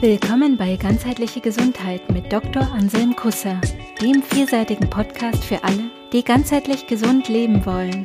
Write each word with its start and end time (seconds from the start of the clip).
Willkommen 0.00 0.58
bei 0.58 0.76
Ganzheitliche 0.76 1.40
Gesundheit 1.40 2.10
mit 2.10 2.30
Dr. 2.30 2.70
Anselm 2.70 3.16
Kusser, 3.16 3.58
dem 3.98 4.22
vielseitigen 4.22 4.90
Podcast 4.90 5.42
für 5.42 5.64
alle, 5.64 5.90
die 6.12 6.22
ganzheitlich 6.22 6.86
gesund 6.86 7.30
leben 7.30 7.64
wollen. 7.64 8.04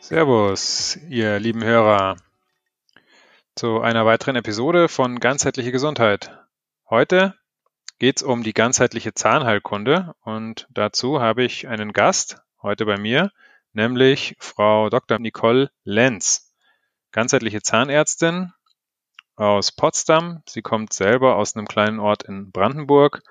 Servus, 0.00 0.98
ihr 1.08 1.38
lieben 1.38 1.62
Hörer, 1.62 2.16
zu 3.54 3.80
einer 3.80 4.04
weiteren 4.06 4.34
Episode 4.34 4.88
von 4.88 5.20
Ganzheitliche 5.20 5.70
Gesundheit. 5.70 6.36
Heute 6.90 7.36
geht 8.00 8.16
es 8.16 8.22
um 8.24 8.42
die 8.42 8.54
ganzheitliche 8.54 9.14
Zahnheilkunde 9.14 10.16
und 10.24 10.66
dazu 10.70 11.20
habe 11.20 11.44
ich 11.44 11.68
einen 11.68 11.92
Gast 11.92 12.42
heute 12.60 12.86
bei 12.86 12.98
mir, 12.98 13.30
nämlich 13.72 14.34
Frau 14.40 14.90
Dr. 14.90 15.20
Nicole 15.20 15.70
Lenz 15.84 16.45
ganzheitliche 17.16 17.62
Zahnärztin 17.62 18.52
aus 19.36 19.72
Potsdam. 19.72 20.42
Sie 20.46 20.60
kommt 20.60 20.92
selber 20.92 21.36
aus 21.36 21.56
einem 21.56 21.66
kleinen 21.66 21.98
Ort 21.98 22.24
in 22.24 22.50
Brandenburg, 22.50 23.22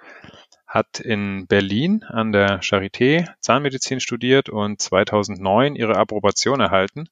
hat 0.65 0.99
in 0.99 1.45
Berlin 1.45 2.03
an 2.03 2.31
der 2.31 2.63
Charité 2.63 3.29
Zahnmedizin 3.41 3.99
studiert 3.99 4.49
und 4.49 4.81
2009 4.81 5.75
ihre 5.75 5.97
Approbation 5.97 6.61
erhalten. 6.61 7.09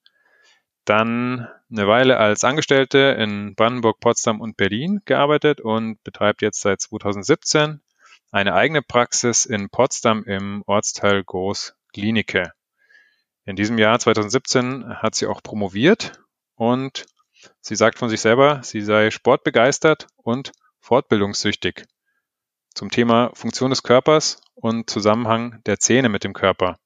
Dann 0.83 1.47
eine 1.71 1.87
Weile 1.87 2.17
als 2.17 2.43
Angestellte 2.43 3.17
in 3.19 3.53
Brandenburg, 3.53 3.99
Potsdam 3.99 4.41
und 4.41 4.57
Berlin 4.57 5.03
gearbeitet 5.05 5.61
und 5.61 6.03
betreibt 6.03 6.41
jetzt 6.41 6.61
seit 6.61 6.81
2017 6.81 7.81
eine 8.31 8.55
eigene 8.55 8.81
Praxis 8.81 9.45
in 9.45 9.69
Potsdam 9.69 10.23
im 10.23 10.63
Ortsteil 10.65 11.23
Groß 11.23 11.75
Klinike. 11.93 12.51
In 13.45 13.55
diesem 13.55 13.77
Jahr 13.77 13.99
2017 13.99 15.03
hat 15.03 15.13
sie 15.13 15.27
auch 15.27 15.43
promoviert 15.43 16.22
und 16.55 17.05
sie 17.61 17.75
sagt 17.75 17.99
von 17.99 18.09
sich 18.09 18.21
selber, 18.21 18.61
sie 18.63 18.81
sei 18.81 19.11
sportbegeistert 19.11 20.07
und 20.15 20.51
fortbildungssüchtig 20.79 21.85
zum 22.73 22.89
Thema 22.89 23.31
Funktion 23.33 23.69
des 23.69 23.83
Körpers 23.83 24.41
und 24.55 24.89
Zusammenhang 24.89 25.61
der 25.65 25.79
Zähne 25.79 26.09
mit 26.09 26.23
dem 26.23 26.33
Körper. 26.33 26.77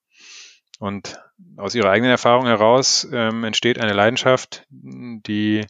Und 0.80 1.20
aus 1.58 1.76
ihrer 1.76 1.90
eigenen 1.90 2.12
Erfahrung 2.12 2.46
heraus 2.46 3.08
ähm, 3.12 3.44
entsteht 3.44 3.80
eine 3.80 3.94
Leidenschaft, 3.94 4.66
die 4.70 5.66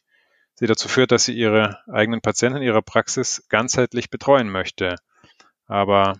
sie 0.56 0.68
dazu 0.68 0.88
führt, 0.88 1.12
dass 1.12 1.26
sie 1.26 1.34
ihre 1.34 1.80
eigenen 1.92 2.22
Patienten 2.22 2.58
in 2.58 2.64
ihrer 2.64 2.82
Praxis 2.82 3.46
ganzheitlich 3.50 4.10
betreuen 4.10 4.50
möchte. 4.50 4.96
Aber 5.68 6.20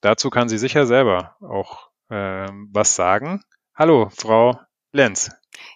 dazu 0.00 0.30
kann 0.30 0.48
sie 0.48 0.58
sicher 0.58 0.86
selber 0.86 1.36
auch 1.40 1.88
äh, 2.10 2.48
was 2.70 2.94
sagen. 2.94 3.42
Hallo, 3.74 4.10
Frau 4.14 4.60
Lenz. 4.94 5.30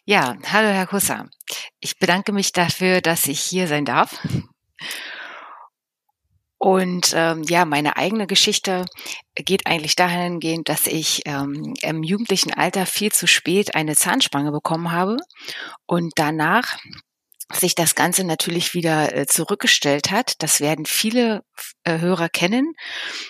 Ja, 0.04 0.36
hallo 0.52 0.68
Herr 0.68 0.86
Kusser. 0.86 1.30
Ich 1.80 1.98
bedanke 1.98 2.32
mich 2.32 2.52
dafür, 2.52 3.00
dass 3.00 3.26
ich 3.26 3.40
hier 3.40 3.66
sein 3.66 3.86
darf. 3.86 4.20
Und 6.58 7.12
ähm, 7.14 7.42
ja, 7.44 7.64
meine 7.64 7.96
eigene 7.96 8.26
Geschichte 8.26 8.84
geht 9.34 9.66
eigentlich 9.66 9.96
dahingehend, 9.96 10.68
dass 10.68 10.86
ich 10.86 11.22
ähm, 11.24 11.74
im 11.80 12.02
jugendlichen 12.02 12.52
Alter 12.52 12.84
viel 12.84 13.10
zu 13.10 13.26
spät 13.26 13.74
eine 13.74 13.96
Zahnspange 13.96 14.52
bekommen 14.52 14.92
habe 14.92 15.16
und 15.86 16.12
danach 16.16 16.76
sich 17.52 17.74
das 17.74 17.94
Ganze 17.94 18.24
natürlich 18.24 18.74
wieder 18.74 19.14
äh, 19.14 19.26
zurückgestellt 19.26 20.10
hat. 20.10 20.34
Das 20.42 20.60
werden 20.60 20.84
viele 20.86 21.42
äh, 21.84 21.98
Hörer 21.98 22.28
kennen, 22.28 22.74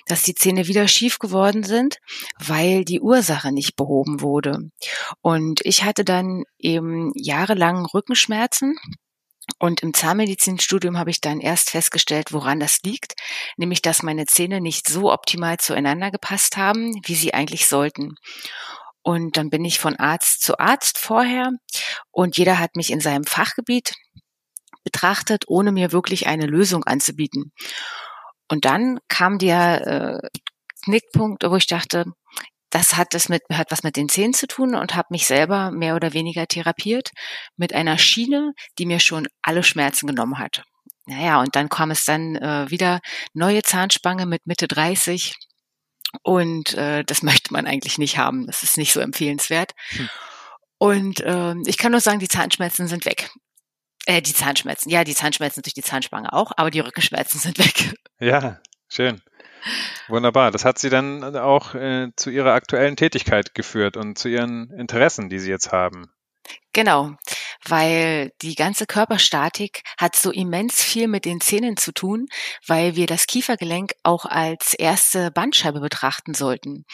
dass 0.06 0.22
die 0.22 0.34
Zähne 0.34 0.66
wieder 0.68 0.88
schief 0.88 1.18
geworden 1.18 1.62
sind, 1.64 1.98
weil 2.38 2.84
die 2.84 3.00
Ursache 3.00 3.52
nicht 3.52 3.76
behoben 3.76 4.20
wurde. 4.20 4.70
Und 5.20 5.60
ich 5.64 5.84
hatte 5.84 6.04
dann 6.04 6.44
eben 6.58 7.12
jahrelang 7.14 7.84
Rückenschmerzen. 7.84 8.76
Und 9.60 9.82
im 9.82 9.94
Zahnmedizinstudium 9.94 10.98
habe 10.98 11.10
ich 11.10 11.20
dann 11.20 11.40
erst 11.40 11.70
festgestellt, 11.70 12.32
woran 12.32 12.58
das 12.58 12.80
liegt, 12.82 13.14
nämlich 13.56 13.80
dass 13.80 14.02
meine 14.02 14.26
Zähne 14.26 14.60
nicht 14.60 14.88
so 14.88 15.12
optimal 15.12 15.58
zueinander 15.58 16.10
gepasst 16.10 16.56
haben, 16.56 17.00
wie 17.04 17.14
sie 17.14 17.32
eigentlich 17.32 17.68
sollten. 17.68 18.16
Und 19.02 19.36
dann 19.36 19.50
bin 19.50 19.64
ich 19.64 19.78
von 19.78 19.94
Arzt 19.94 20.42
zu 20.42 20.58
Arzt 20.58 20.98
vorher 20.98 21.52
und 22.10 22.36
jeder 22.38 22.58
hat 22.58 22.74
mich 22.74 22.90
in 22.90 22.98
seinem 22.98 23.22
Fachgebiet 23.22 23.94
betrachtet, 24.86 25.44
ohne 25.48 25.72
mir 25.72 25.90
wirklich 25.90 26.28
eine 26.28 26.46
Lösung 26.46 26.84
anzubieten. 26.84 27.52
Und 28.48 28.64
dann 28.64 29.00
kam 29.08 29.38
der 29.38 30.22
äh, 30.22 30.28
Knickpunkt, 30.84 31.42
wo 31.42 31.56
ich 31.56 31.66
dachte, 31.66 32.04
das 32.70 32.96
hat 32.96 33.12
das 33.12 33.28
mit 33.28 33.42
hat 33.52 33.70
was 33.70 33.82
mit 33.82 33.96
den 33.96 34.08
Zähnen 34.08 34.32
zu 34.32 34.46
tun 34.46 34.76
und 34.76 34.94
habe 34.94 35.08
mich 35.10 35.26
selber 35.26 35.72
mehr 35.72 35.96
oder 35.96 36.12
weniger 36.12 36.46
therapiert 36.46 37.10
mit 37.56 37.74
einer 37.74 37.98
Schiene, 37.98 38.52
die 38.78 38.86
mir 38.86 39.00
schon 39.00 39.26
alle 39.42 39.64
Schmerzen 39.64 40.06
genommen 40.06 40.38
hat. 40.38 40.62
Naja, 41.06 41.40
und 41.40 41.56
dann 41.56 41.68
kam 41.68 41.90
es 41.90 42.04
dann 42.04 42.36
äh, 42.36 42.70
wieder 42.70 43.00
neue 43.34 43.62
Zahnspange 43.62 44.26
mit 44.26 44.46
Mitte 44.46 44.68
30 44.68 45.34
und 46.22 46.74
äh, 46.74 47.02
das 47.04 47.22
möchte 47.24 47.52
man 47.52 47.66
eigentlich 47.66 47.98
nicht 47.98 48.18
haben. 48.18 48.46
Das 48.46 48.62
ist 48.62 48.76
nicht 48.76 48.92
so 48.92 49.00
empfehlenswert. 49.00 49.72
Hm. 49.90 50.08
Und 50.78 51.20
äh, 51.20 51.54
ich 51.66 51.78
kann 51.78 51.92
nur 51.92 52.00
sagen, 52.00 52.20
die 52.20 52.28
Zahnschmerzen 52.28 52.86
sind 52.86 53.04
weg. 53.06 53.30
Äh, 54.06 54.22
die 54.22 54.32
Zahnschmerzen. 54.32 54.88
Ja, 54.88 55.04
die 55.04 55.14
Zahnschmerzen 55.14 55.62
durch 55.62 55.74
die 55.74 55.82
Zahnspange 55.82 56.32
auch, 56.32 56.52
aber 56.56 56.70
die 56.70 56.80
Rückenschmerzen 56.80 57.40
sind 57.40 57.58
weg. 57.58 57.94
Ja, 58.18 58.60
schön. 58.88 59.20
Wunderbar. 60.08 60.52
Das 60.52 60.64
hat 60.64 60.78
Sie 60.78 60.90
dann 60.90 61.36
auch 61.36 61.74
äh, 61.74 62.08
zu 62.16 62.30
Ihrer 62.30 62.52
aktuellen 62.52 62.96
Tätigkeit 62.96 63.54
geführt 63.54 63.96
und 63.96 64.16
zu 64.16 64.28
Ihren 64.28 64.70
Interessen, 64.70 65.28
die 65.28 65.40
Sie 65.40 65.50
jetzt 65.50 65.72
haben. 65.72 66.10
Genau, 66.72 67.16
weil 67.68 68.32
die 68.42 68.54
ganze 68.54 68.86
Körperstatik 68.86 69.82
hat 69.98 70.16
so 70.16 70.30
immens 70.30 70.82
viel 70.82 71.08
mit 71.08 71.24
den 71.24 71.40
Zähnen 71.40 71.76
zu 71.76 71.92
tun, 71.92 72.26
weil 72.66 72.96
wir 72.96 73.06
das 73.06 73.26
Kiefergelenk 73.26 73.94
auch 74.02 74.24
als 74.24 74.74
erste 74.74 75.30
Bandscheibe 75.30 75.80
betrachten 75.80 76.34
sollten. 76.34 76.84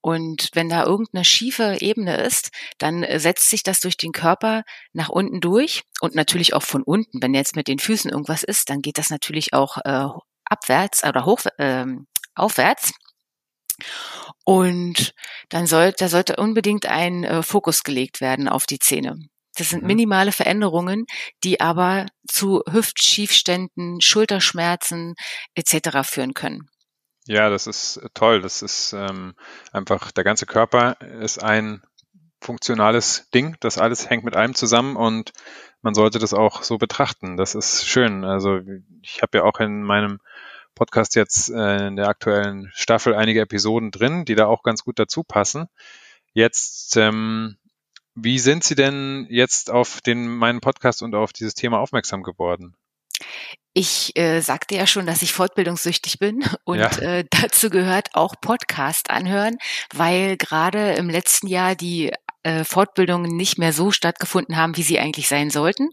Und 0.00 0.50
wenn 0.54 0.68
da 0.68 0.84
irgendeine 0.84 1.24
schiefe 1.24 1.78
Ebene 1.80 2.16
ist, 2.16 2.50
dann 2.78 3.06
setzt 3.18 3.50
sich 3.50 3.62
das 3.62 3.80
durch 3.80 3.96
den 3.96 4.12
Körper 4.12 4.62
nach 4.92 5.08
unten 5.08 5.40
durch 5.40 5.82
und 6.00 6.14
natürlich 6.14 6.54
auch 6.54 6.62
von 6.62 6.82
unten. 6.82 7.22
Wenn 7.22 7.34
jetzt 7.34 7.56
mit 7.56 7.68
den 7.68 7.78
Füßen 7.78 8.10
irgendwas 8.10 8.42
ist, 8.42 8.70
dann 8.70 8.82
geht 8.82 8.98
das 8.98 9.10
natürlich 9.10 9.52
auch 9.52 9.78
äh, 9.84 10.08
abwärts 10.44 11.04
oder 11.04 11.24
hoch, 11.24 11.40
äh, 11.58 11.86
aufwärts. 12.34 12.92
Und 14.44 15.14
dann 15.48 15.66
sollte, 15.66 16.04
da 16.04 16.08
sollte 16.08 16.36
unbedingt 16.36 16.86
ein 16.86 17.24
äh, 17.24 17.42
Fokus 17.42 17.84
gelegt 17.84 18.20
werden 18.20 18.48
auf 18.48 18.66
die 18.66 18.78
Zähne. 18.78 19.18
Das 19.56 19.70
sind 19.70 19.82
mhm. 19.82 19.88
minimale 19.88 20.32
Veränderungen, 20.32 21.06
die 21.44 21.60
aber 21.60 22.06
zu 22.26 22.62
Hüftschiefständen, 22.70 24.00
Schulterschmerzen 24.00 25.14
etc. 25.54 26.08
führen 26.08 26.34
können. 26.34 26.68
Ja, 27.26 27.50
das 27.50 27.66
ist 27.66 27.98
äh, 27.98 28.08
toll. 28.14 28.40
Das 28.40 28.62
ist 28.62 28.92
ähm, 28.92 29.34
einfach, 29.72 30.10
der 30.12 30.24
ganze 30.24 30.46
Körper 30.46 31.00
ist 31.20 31.42
ein 31.42 31.82
funktionales 32.40 33.28
Ding. 33.32 33.56
Das 33.60 33.78
alles 33.78 34.10
hängt 34.10 34.24
mit 34.24 34.36
allem 34.36 34.54
zusammen 34.54 34.96
und 34.96 35.32
man 35.80 35.94
sollte 35.94 36.18
das 36.18 36.34
auch 36.34 36.62
so 36.62 36.78
betrachten. 36.78 37.36
Das 37.36 37.54
ist 37.54 37.86
schön. 37.86 38.24
Also 38.24 38.60
ich 39.02 39.22
habe 39.22 39.38
ja 39.38 39.44
auch 39.44 39.60
in 39.60 39.82
meinem 39.82 40.18
Podcast 40.74 41.14
jetzt 41.14 41.50
äh, 41.50 41.88
in 41.88 41.96
der 41.96 42.08
aktuellen 42.08 42.70
Staffel 42.74 43.14
einige 43.14 43.40
Episoden 43.40 43.90
drin, 43.90 44.24
die 44.24 44.34
da 44.34 44.46
auch 44.46 44.62
ganz 44.62 44.84
gut 44.84 44.98
dazu 44.98 45.22
passen. 45.22 45.68
Jetzt, 46.32 46.96
ähm, 46.96 47.56
wie 48.14 48.38
sind 48.38 48.64
Sie 48.64 48.74
denn 48.74 49.26
jetzt 49.30 49.70
auf 49.70 50.00
den 50.00 50.28
meinen 50.28 50.60
Podcast 50.60 51.02
und 51.02 51.14
auf 51.14 51.32
dieses 51.32 51.54
Thema 51.54 51.78
aufmerksam 51.78 52.22
geworden? 52.22 52.74
Ich 53.74 54.16
äh, 54.18 54.40
sagte 54.40 54.74
ja 54.74 54.86
schon, 54.86 55.06
dass 55.06 55.22
ich 55.22 55.32
fortbildungssüchtig 55.32 56.18
bin 56.18 56.44
und 56.64 56.78
ja. 56.78 56.90
äh, 56.98 57.24
dazu 57.30 57.70
gehört 57.70 58.10
auch 58.14 58.34
Podcast 58.40 59.10
anhören, 59.10 59.56
weil 59.94 60.36
gerade 60.36 60.92
im 60.92 61.08
letzten 61.08 61.46
Jahr 61.46 61.74
die 61.74 62.12
äh, 62.42 62.64
Fortbildungen 62.64 63.36
nicht 63.36 63.58
mehr 63.58 63.72
so 63.72 63.90
stattgefunden 63.90 64.56
haben, 64.56 64.76
wie 64.76 64.82
sie 64.82 64.98
eigentlich 64.98 65.28
sein 65.28 65.48
sollten. 65.48 65.90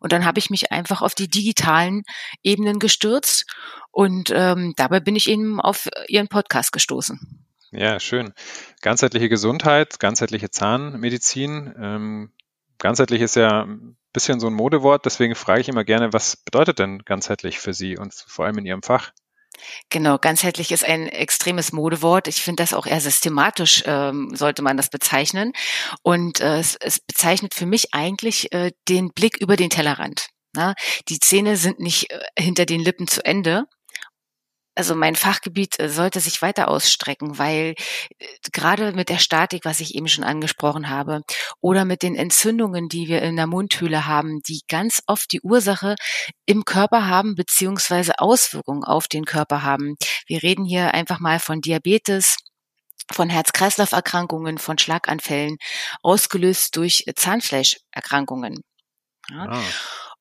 Und 0.00 0.12
dann 0.12 0.24
habe 0.24 0.38
ich 0.38 0.50
mich 0.50 0.70
einfach 0.70 1.02
auf 1.02 1.14
die 1.14 1.28
digitalen 1.28 2.02
Ebenen 2.42 2.78
gestürzt 2.78 3.46
und 3.90 4.30
ähm, 4.34 4.74
dabei 4.76 5.00
bin 5.00 5.16
ich 5.16 5.28
eben 5.28 5.58
auf 5.58 5.88
Ihren 6.08 6.28
Podcast 6.28 6.70
gestoßen. 6.70 7.45
Ja, 7.76 8.00
schön. 8.00 8.32
Ganzheitliche 8.80 9.28
Gesundheit, 9.28 10.00
ganzheitliche 10.00 10.50
Zahnmedizin. 10.50 11.74
Ähm, 11.78 12.32
ganzheitlich 12.78 13.20
ist 13.20 13.36
ja 13.36 13.64
ein 13.64 13.98
bisschen 14.14 14.40
so 14.40 14.46
ein 14.46 14.54
Modewort, 14.54 15.04
deswegen 15.04 15.34
frage 15.34 15.60
ich 15.60 15.68
immer 15.68 15.84
gerne, 15.84 16.14
was 16.14 16.36
bedeutet 16.36 16.78
denn 16.78 17.00
ganzheitlich 17.00 17.58
für 17.58 17.74
Sie 17.74 17.98
und 17.98 18.14
vor 18.14 18.46
allem 18.46 18.56
in 18.56 18.64
Ihrem 18.64 18.82
Fach? 18.82 19.12
Genau, 19.90 20.16
ganzheitlich 20.16 20.72
ist 20.72 20.86
ein 20.86 21.06
extremes 21.06 21.72
Modewort. 21.72 22.28
Ich 22.28 22.42
finde 22.42 22.62
das 22.62 22.72
auch 22.72 22.86
eher 22.86 23.00
systematisch, 23.00 23.82
ähm, 23.84 24.34
sollte 24.34 24.62
man 24.62 24.78
das 24.78 24.88
bezeichnen. 24.88 25.52
Und 26.02 26.40
äh, 26.40 26.58
es, 26.58 26.76
es 26.80 27.00
bezeichnet 27.00 27.54
für 27.54 27.66
mich 27.66 27.92
eigentlich 27.92 28.52
äh, 28.54 28.72
den 28.88 29.12
Blick 29.12 29.36
über 29.38 29.56
den 29.56 29.68
Tellerrand. 29.68 30.28
Na? 30.54 30.74
Die 31.08 31.20
Zähne 31.20 31.56
sind 31.56 31.78
nicht 31.78 32.10
äh, 32.10 32.20
hinter 32.38 32.64
den 32.64 32.80
Lippen 32.80 33.06
zu 33.06 33.22
Ende. 33.24 33.66
Also 34.76 34.94
mein 34.94 35.16
Fachgebiet 35.16 35.80
äh, 35.80 35.88
sollte 35.88 36.20
sich 36.20 36.42
weiter 36.42 36.68
ausstrecken, 36.68 37.38
weil 37.38 37.74
äh, 38.18 38.26
gerade 38.52 38.92
mit 38.92 39.08
der 39.08 39.18
Statik, 39.18 39.64
was 39.64 39.80
ich 39.80 39.94
eben 39.94 40.06
schon 40.06 40.22
angesprochen 40.22 40.88
habe, 40.90 41.22
oder 41.60 41.84
mit 41.84 42.02
den 42.02 42.14
Entzündungen, 42.14 42.88
die 42.88 43.08
wir 43.08 43.22
in 43.22 43.36
der 43.36 43.46
Mundhöhle 43.46 44.06
haben, 44.06 44.40
die 44.46 44.60
ganz 44.68 45.02
oft 45.06 45.32
die 45.32 45.40
Ursache 45.40 45.96
im 46.44 46.64
Körper 46.64 47.06
haben, 47.06 47.34
beziehungsweise 47.34 48.18
Auswirkungen 48.18 48.84
auf 48.84 49.08
den 49.08 49.24
Körper 49.24 49.62
haben. 49.62 49.96
Wir 50.26 50.42
reden 50.42 50.64
hier 50.64 50.92
einfach 50.94 51.20
mal 51.20 51.40
von 51.40 51.60
Diabetes, 51.60 52.36
von 53.10 53.30
Herz-Kreislauf-Erkrankungen, 53.30 54.58
von 54.58 54.78
Schlaganfällen, 54.78 55.56
ausgelöst 56.02 56.76
durch 56.76 57.04
Zahnfleischerkrankungen. 57.14 58.60
Ja. 59.30 59.46
Ah. 59.48 59.62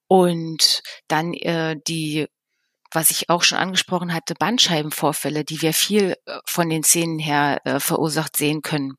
Und 0.08 0.82
dann 1.08 1.34
äh, 1.34 1.76
die 1.88 2.28
was 2.96 3.12
ich 3.12 3.30
auch 3.30 3.44
schon 3.44 3.58
angesprochen 3.58 4.14
hatte, 4.14 4.34
Bandscheibenvorfälle, 4.36 5.44
die 5.44 5.62
wir 5.62 5.74
viel 5.74 6.16
äh, 6.26 6.40
von 6.46 6.70
den 6.70 6.84
Zähnen 6.84 7.20
her 7.20 7.62
äh, 7.66 7.80
verursacht 7.80 8.36
sehen 8.36 8.62
können. 8.62 8.98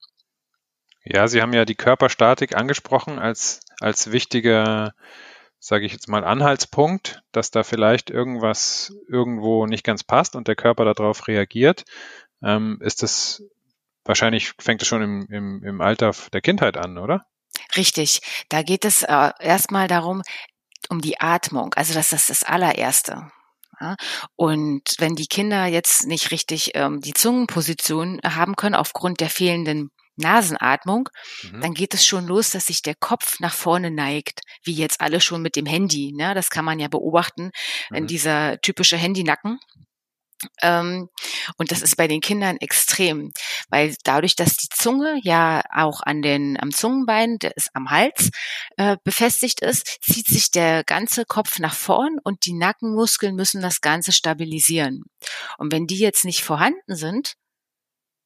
Ja, 1.05 1.29
Sie 1.29 1.41
haben 1.41 1.53
ja 1.53 1.65
die 1.65 1.75
Körperstatik 1.75 2.57
angesprochen 2.57 3.19
als, 3.19 3.61
als 3.81 4.11
wichtiger, 4.11 4.93
sage 5.59 5.87
ich 5.87 5.93
jetzt 5.93 6.09
mal, 6.09 6.25
Anhaltspunkt, 6.25 7.23
dass 7.33 7.51
da 7.51 7.63
vielleicht 7.63 8.11
irgendwas 8.11 8.93
irgendwo 9.09 9.67
nicht 9.67 9.85
ganz 9.85 10.03
passt 10.03 10.35
und 10.35 10.49
der 10.49 10.57
Körper 10.57 10.85
darauf 10.85 11.29
reagiert. 11.29 11.85
Ähm, 12.43 12.79
ist 12.81 13.03
das 13.03 13.43
wahrscheinlich 14.07 14.53
fängt 14.59 14.83
es 14.83 14.89
schon 14.89 15.03
im, 15.03 15.27
im, 15.31 15.63
im 15.65 15.81
Alter 15.81 16.13
der 16.33 16.41
Kindheit 16.41 16.77
an, 16.77 16.99
oder? 16.99 17.27
Richtig. 17.77 18.21
Da 18.49 18.63
geht 18.63 18.85
es 18.85 19.03
äh, 19.03 19.31
erstmal 19.41 19.89
darum, 19.89 20.23
um 20.89 21.01
die 21.01 21.21
Atmung. 21.21 21.75
Also 21.75 21.95
das 21.95 22.13
ist 22.13 22.31
das 22.31 22.43
allererste. 22.43 23.31
Ja? 23.81 23.97
Und 24.37 24.83
wenn 24.99 25.15
die 25.15 25.27
Kinder 25.27 25.67
jetzt 25.67 26.07
nicht 26.07 26.31
richtig 26.31 26.73
ähm, 26.75 27.01
die 27.01 27.15
Zungenposition 27.15 28.21
haben 28.25 28.57
können 28.57 28.75
aufgrund 28.75 29.21
der 29.21 29.31
fehlenden 29.31 29.91
Nasenatmung, 30.17 31.09
mhm. 31.43 31.61
dann 31.61 31.75
geht 31.75 31.95
es 31.95 32.07
schon 32.07 32.27
los, 32.27 32.51
dass 32.51 32.67
sich 32.67 32.83
der 32.83 32.95
Kopf 32.95 33.39
nach 33.41 33.55
vorne 33.55 33.91
neigt, 33.91 34.41
wie 34.65 34.73
jetzt 34.73 35.01
alle 35.01 35.21
schon 35.21 35.43
mit 35.43 35.57
dem 35.57 35.67
Handy. 35.67 36.13
Ne? 36.13 36.35
Das 36.35 36.51
kann 36.51 36.65
man 36.65 36.79
ja 36.79 36.89
beobachten, 36.89 37.51
mhm. 37.91 37.97
in 37.97 38.07
dieser 38.07 38.61
typische 38.61 38.97
Handynacken. 38.97 39.59
Ähm, 40.63 41.09
und 41.57 41.71
das 41.71 41.83
ist 41.83 41.97
bei 41.97 42.09
den 42.09 42.21
Kindern 42.21 42.57
extrem, 42.59 43.33
weil 43.69 43.97
dadurch, 44.05 44.37
dass 44.37 44.57
die 44.57 44.69
Zunge 44.69 45.19
ja 45.23 45.63
auch 45.75 46.01
an 46.03 46.23
den, 46.23 46.59
am 46.61 46.73
Zungenbein, 46.73 47.39
der 47.39 47.57
ist 47.57 47.71
am 47.75 47.91
Hals 47.91 48.31
äh, 48.77 48.97
befestigt 49.05 49.61
ist, 49.61 49.99
zieht 50.03 50.27
sich 50.27 50.51
der 50.51 50.85
ganze 50.85 51.25
Kopf 51.25 51.59
nach 51.59 51.75
vorn 51.75 52.19
und 52.23 52.47
die 52.47 52.55
Nackenmuskeln 52.55 53.35
müssen 53.35 53.63
das 53.63 53.81
Ganze 53.81 54.13
stabilisieren. 54.13 55.05
Und 55.59 55.73
wenn 55.73 55.87
die 55.87 55.99
jetzt 55.99 56.25
nicht 56.25 56.43
vorhanden 56.43 56.97
sind, 56.97 57.35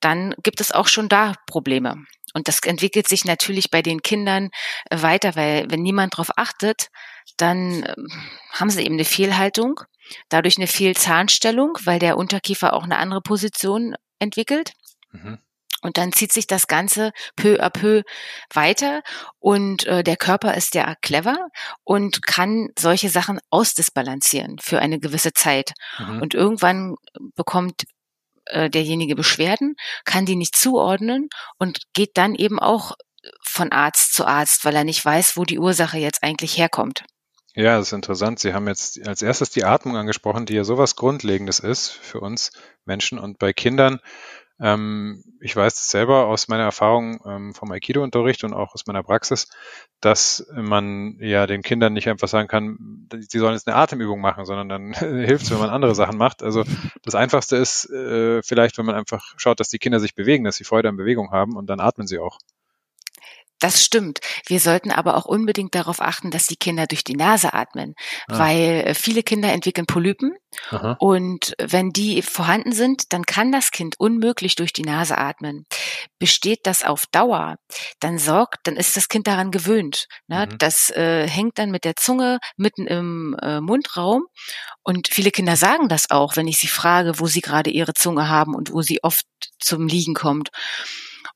dann 0.00 0.34
gibt 0.42 0.60
es 0.60 0.72
auch 0.72 0.88
schon 0.88 1.08
da 1.08 1.34
Probleme. 1.46 2.04
Und 2.34 2.48
das 2.48 2.60
entwickelt 2.60 3.08
sich 3.08 3.24
natürlich 3.24 3.70
bei 3.70 3.82
den 3.82 4.02
Kindern 4.02 4.50
weiter, 4.90 5.34
weil 5.36 5.66
wenn 5.70 5.82
niemand 5.82 6.14
darauf 6.14 6.30
achtet, 6.36 6.88
dann 7.36 7.84
ähm, 7.84 8.08
haben 8.52 8.70
sie 8.70 8.82
eben 8.82 8.94
eine 8.94 9.04
Fehlhaltung 9.04 9.80
dadurch 10.28 10.56
eine 10.56 10.66
Fehlzahnstellung, 10.66 11.78
weil 11.84 11.98
der 11.98 12.16
Unterkiefer 12.16 12.72
auch 12.72 12.84
eine 12.84 12.98
andere 12.98 13.20
Position 13.20 13.94
entwickelt. 14.18 14.72
Mhm. 15.12 15.38
Und 15.82 15.96
dann 15.96 16.12
zieht 16.12 16.30
sich 16.30 16.46
das 16.46 16.66
Ganze 16.66 17.10
peu 17.36 17.58
à 17.58 17.70
peu 17.70 18.02
weiter 18.52 19.02
und 19.38 19.86
äh, 19.86 20.04
der 20.04 20.18
Körper 20.18 20.54
ist 20.54 20.74
ja 20.74 20.94
clever 21.00 21.48
und 21.84 22.26
kann 22.26 22.68
solche 22.78 23.08
Sachen 23.08 23.40
ausdisbalancieren 23.48 24.58
für 24.60 24.78
eine 24.80 25.00
gewisse 25.00 25.32
Zeit. 25.32 25.72
Mhm. 25.98 26.20
Und 26.20 26.34
irgendwann 26.34 26.96
bekommt 27.34 27.84
äh, 28.50 28.70
derjenige 28.70 29.14
Beschwerden, 29.14 29.76
kann 30.04 30.26
die 30.26 30.36
nicht 30.36 30.56
zuordnen 30.56 31.28
und 31.58 31.80
geht 31.92 32.16
dann 32.16 32.34
eben 32.34 32.58
auch 32.58 32.92
von 33.42 33.72
Arzt 33.72 34.14
zu 34.14 34.26
Arzt, 34.26 34.64
weil 34.64 34.74
er 34.74 34.84
nicht 34.84 35.04
weiß, 35.04 35.36
wo 35.36 35.44
die 35.44 35.58
Ursache 35.58 35.98
jetzt 35.98 36.22
eigentlich 36.22 36.56
herkommt. 36.56 37.04
Ja, 37.54 37.76
das 37.76 37.88
ist 37.88 37.92
interessant. 37.92 38.38
Sie 38.38 38.54
haben 38.54 38.68
jetzt 38.68 39.06
als 39.06 39.22
erstes 39.22 39.50
die 39.50 39.64
Atmung 39.64 39.96
angesprochen, 39.96 40.46
die 40.46 40.54
ja 40.54 40.64
sowas 40.64 40.94
Grundlegendes 40.94 41.58
ist 41.58 41.90
für 41.90 42.20
uns 42.20 42.52
Menschen. 42.84 43.18
Und 43.18 43.38
bei 43.38 43.52
Kindern, 43.52 44.00
ähm, 44.60 45.24
ich 45.40 45.56
weiß 45.56 45.74
das 45.74 45.88
selber 45.88 46.26
aus 46.26 46.48
meiner 46.48 46.64
Erfahrung 46.64 47.20
ähm, 47.24 47.54
vom 47.54 47.70
Aikido-Unterricht 47.72 48.44
und 48.44 48.52
auch 48.52 48.74
aus 48.74 48.86
meiner 48.86 49.02
Praxis, 49.02 49.48
dass 50.00 50.46
man 50.54 51.16
ja 51.18 51.46
den 51.46 51.62
Kindern 51.62 51.94
nicht 51.94 52.08
einfach 52.08 52.28
sagen 52.28 52.48
kann, 52.48 53.08
sie 53.10 53.38
sollen 53.38 53.54
jetzt 53.54 53.66
eine 53.66 53.76
Atemübung 53.76 54.20
machen, 54.20 54.44
sondern 54.44 54.68
dann 54.68 54.92
hilft 55.24 55.44
es, 55.44 55.50
wenn 55.50 55.58
man 55.58 55.70
andere 55.70 55.94
Sachen 55.94 56.18
macht. 56.18 56.42
Also 56.42 56.64
das 57.02 57.14
Einfachste 57.14 57.56
ist 57.56 57.88
äh, 57.90 58.42
vielleicht, 58.42 58.76
wenn 58.76 58.86
man 58.86 58.94
einfach 58.94 59.34
schaut, 59.36 59.60
dass 59.60 59.68
die 59.68 59.78
Kinder 59.78 59.98
sich 59.98 60.14
bewegen, 60.14 60.44
dass 60.44 60.56
sie 60.56 60.64
Freude 60.64 60.90
an 60.90 60.96
Bewegung 60.96 61.30
haben 61.30 61.56
und 61.56 61.66
dann 61.66 61.80
atmen 61.80 62.06
sie 62.06 62.18
auch. 62.18 62.38
Das 63.60 63.84
stimmt. 63.84 64.20
Wir 64.46 64.58
sollten 64.58 64.90
aber 64.90 65.16
auch 65.16 65.26
unbedingt 65.26 65.74
darauf 65.74 66.00
achten, 66.00 66.30
dass 66.30 66.46
die 66.46 66.56
Kinder 66.56 66.86
durch 66.86 67.04
die 67.04 67.14
Nase 67.14 67.52
atmen, 67.52 67.94
ah. 68.28 68.38
weil 68.38 68.82
äh, 68.86 68.94
viele 68.94 69.22
Kinder 69.22 69.52
entwickeln 69.52 69.86
Polypen 69.86 70.32
Aha. 70.70 70.96
und 70.98 71.54
wenn 71.60 71.90
die 71.90 72.22
vorhanden 72.22 72.72
sind, 72.72 73.12
dann 73.12 73.24
kann 73.24 73.52
das 73.52 73.70
Kind 73.70 74.00
unmöglich 74.00 74.56
durch 74.56 74.72
die 74.72 74.82
Nase 74.82 75.18
atmen. 75.18 75.66
Besteht 76.18 76.60
das 76.64 76.82
auf 76.82 77.06
Dauer, 77.06 77.56
dann 78.00 78.18
sorgt, 78.18 78.60
dann 78.64 78.76
ist 78.76 78.96
das 78.96 79.08
Kind 79.08 79.26
daran 79.26 79.50
gewöhnt. 79.50 80.06
Ne? 80.26 80.48
Mhm. 80.50 80.58
Das 80.58 80.90
äh, 80.90 81.28
hängt 81.28 81.58
dann 81.58 81.70
mit 81.70 81.84
der 81.84 81.96
Zunge 81.96 82.38
mitten 82.56 82.86
im 82.86 83.36
äh, 83.42 83.60
Mundraum 83.60 84.24
und 84.82 85.08
viele 85.08 85.30
Kinder 85.30 85.56
sagen 85.56 85.88
das 85.88 86.10
auch, 86.10 86.36
wenn 86.36 86.48
ich 86.48 86.56
sie 86.56 86.66
frage, 86.66 87.20
wo 87.20 87.26
sie 87.26 87.42
gerade 87.42 87.68
ihre 87.68 87.92
Zunge 87.92 88.28
haben 88.28 88.54
und 88.54 88.72
wo 88.72 88.80
sie 88.80 89.04
oft 89.04 89.26
zum 89.58 89.86
Liegen 89.86 90.14
kommt. 90.14 90.48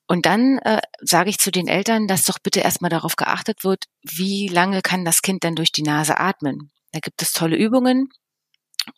Und 0.06 0.26
dann 0.26 0.58
äh, 0.58 0.82
sage 1.00 1.30
ich 1.30 1.38
zu 1.38 1.50
den 1.50 1.68
Eltern, 1.68 2.06
dass 2.06 2.24
doch 2.24 2.38
bitte 2.42 2.60
erstmal 2.60 2.90
darauf 2.90 3.16
geachtet 3.16 3.64
wird, 3.64 3.84
wie 4.02 4.48
lange 4.48 4.82
kann 4.82 5.04
das 5.04 5.22
Kind 5.22 5.44
denn 5.44 5.54
durch 5.54 5.72
die 5.72 5.82
Nase 5.82 6.18
atmen. 6.18 6.70
Da 6.92 7.00
gibt 7.00 7.22
es 7.22 7.32
tolle 7.32 7.56
Übungen. 7.56 8.10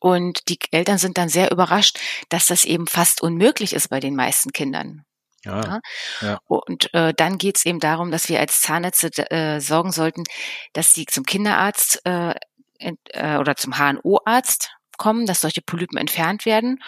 Und 0.01 0.49
die 0.49 0.59
Eltern 0.73 0.99
sind 0.99 1.17
dann 1.17 1.29
sehr 1.29 1.53
überrascht, 1.53 1.99
dass 2.29 2.47
das 2.47 2.65
eben 2.65 2.89
fast 2.89 3.23
unmöglich 3.23 3.73
ist 3.73 3.89
bei 3.89 4.01
den 4.01 4.17
meisten 4.17 4.51
Kindern. 4.51 5.05
Ja, 5.45 5.81
ja. 6.23 6.41
Und 6.49 6.93
äh, 6.93 7.15
dann 7.15 7.39
geht 7.39 7.57
es 7.57 7.67
eben 7.67 7.79
darum, 7.79 8.11
dass 8.11 8.29
wir 8.29 8.41
als 8.41 8.63
Zahnärzte 8.63 9.31
äh, 9.31 9.61
sorgen 9.61 9.93
sollten, 9.93 10.25
dass 10.73 10.93
sie 10.93 11.07
zum 11.07 11.25
Kinderarzt 11.25 12.05
äh, 12.05 12.35
äh, 12.79 13.37
oder 13.37 13.55
zum 13.55 13.79
HNO-Arzt 13.79 14.73
kommen, 14.99 15.25
dass 15.25 15.43
solche 15.43 15.63
Polypen 15.63 15.99
entfernt 15.99 16.47
werden. 16.47 16.83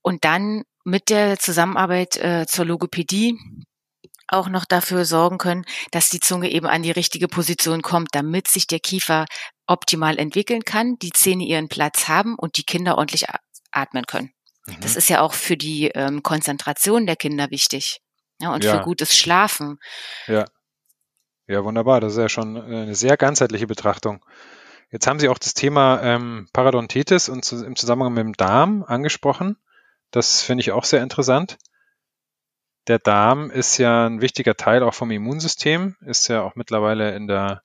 Und 0.00 0.24
dann 0.24 0.62
mit 0.84 1.10
der 1.10 1.38
Zusammenarbeit 1.38 2.16
äh, 2.16 2.46
zur 2.46 2.64
Logopädie 2.64 3.38
auch 4.28 4.48
noch 4.48 4.64
dafür 4.64 5.04
sorgen 5.04 5.38
können, 5.38 5.64
dass 5.90 6.08
die 6.08 6.20
Zunge 6.20 6.50
eben 6.50 6.66
an 6.66 6.82
die 6.82 6.90
richtige 6.90 7.28
Position 7.28 7.82
kommt, 7.82 8.08
damit 8.12 8.48
sich 8.48 8.66
der 8.66 8.78
Kiefer 8.78 9.26
optimal 9.66 10.18
entwickeln 10.18 10.64
kann, 10.64 10.98
die 10.98 11.10
Zähne 11.10 11.44
ihren 11.44 11.68
Platz 11.68 12.08
haben 12.08 12.36
und 12.36 12.56
die 12.56 12.64
Kinder 12.64 12.96
ordentlich 12.96 13.26
atmen 13.72 14.06
können. 14.06 14.32
Mhm. 14.66 14.80
Das 14.80 14.96
ist 14.96 15.08
ja 15.08 15.20
auch 15.20 15.34
für 15.34 15.56
die 15.56 15.88
ähm, 15.88 16.22
Konzentration 16.22 17.06
der 17.06 17.16
Kinder 17.16 17.50
wichtig 17.50 18.00
ja, 18.40 18.52
und 18.52 18.64
ja. 18.64 18.76
für 18.76 18.84
gutes 18.84 19.16
Schlafen. 19.16 19.78
Ja. 20.26 20.44
Ja, 21.46 21.64
wunderbar. 21.64 22.00
Das 22.00 22.12
ist 22.12 22.18
ja 22.18 22.28
schon 22.28 22.56
eine 22.56 22.94
sehr 22.94 23.16
ganzheitliche 23.16 23.66
Betrachtung. 23.66 24.24
Jetzt 24.92 25.08
haben 25.08 25.18
Sie 25.18 25.28
auch 25.28 25.38
das 25.38 25.54
Thema 25.54 26.00
ähm, 26.02 26.48
Parodontitis 26.52 27.28
und 27.28 27.44
zu, 27.44 27.64
im 27.64 27.74
Zusammenhang 27.74 28.12
mit 28.12 28.24
dem 28.24 28.32
Darm 28.34 28.84
angesprochen. 28.84 29.56
Das 30.10 30.42
finde 30.42 30.62
ich 30.62 30.72
auch 30.72 30.84
sehr 30.84 31.02
interessant. 31.02 31.58
Der 32.88 32.98
Darm 32.98 33.50
ist 33.50 33.78
ja 33.78 34.06
ein 34.06 34.20
wichtiger 34.20 34.56
Teil 34.56 34.82
auch 34.82 34.94
vom 34.94 35.10
Immunsystem, 35.10 35.96
ist 36.00 36.28
ja 36.28 36.42
auch 36.42 36.56
mittlerweile 36.56 37.14
in 37.14 37.26
der, 37.26 37.62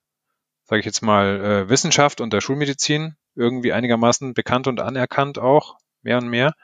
sage 0.64 0.80
ich 0.80 0.86
jetzt 0.86 1.02
mal, 1.02 1.40
äh, 1.44 1.68
Wissenschaft 1.68 2.20
und 2.20 2.32
der 2.32 2.40
Schulmedizin 2.40 3.16
irgendwie 3.34 3.72
einigermaßen 3.72 4.34
bekannt 4.34 4.66
und 4.66 4.80
anerkannt 4.80 5.38
auch, 5.38 5.76
mehr 6.02 6.18
und 6.18 6.28
mehr. 6.28 6.54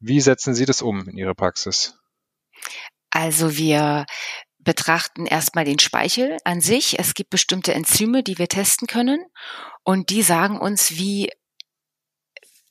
Wie 0.00 0.20
setzen 0.20 0.54
Sie 0.54 0.64
das 0.64 0.80
um 0.80 1.08
in 1.08 1.16
Ihrer 1.16 1.34
Praxis? 1.34 1.98
Also 3.10 3.56
wir 3.56 4.06
betrachten 4.58 5.26
erstmal 5.26 5.64
den 5.64 5.78
Speichel 5.78 6.36
an 6.44 6.60
sich. 6.60 6.98
Es 6.98 7.14
gibt 7.14 7.30
bestimmte 7.30 7.74
Enzyme, 7.74 8.22
die 8.22 8.38
wir 8.38 8.48
testen 8.48 8.86
können 8.86 9.24
und 9.82 10.10
die 10.10 10.22
sagen 10.22 10.58
uns, 10.58 10.92
wie 10.92 11.30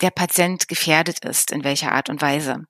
der 0.02 0.12
Patient 0.12 0.68
gefährdet 0.68 1.24
ist, 1.26 1.52
in 1.52 1.64
welcher 1.64 1.92
Art 1.92 2.10
und 2.10 2.22
Weise. 2.22 2.66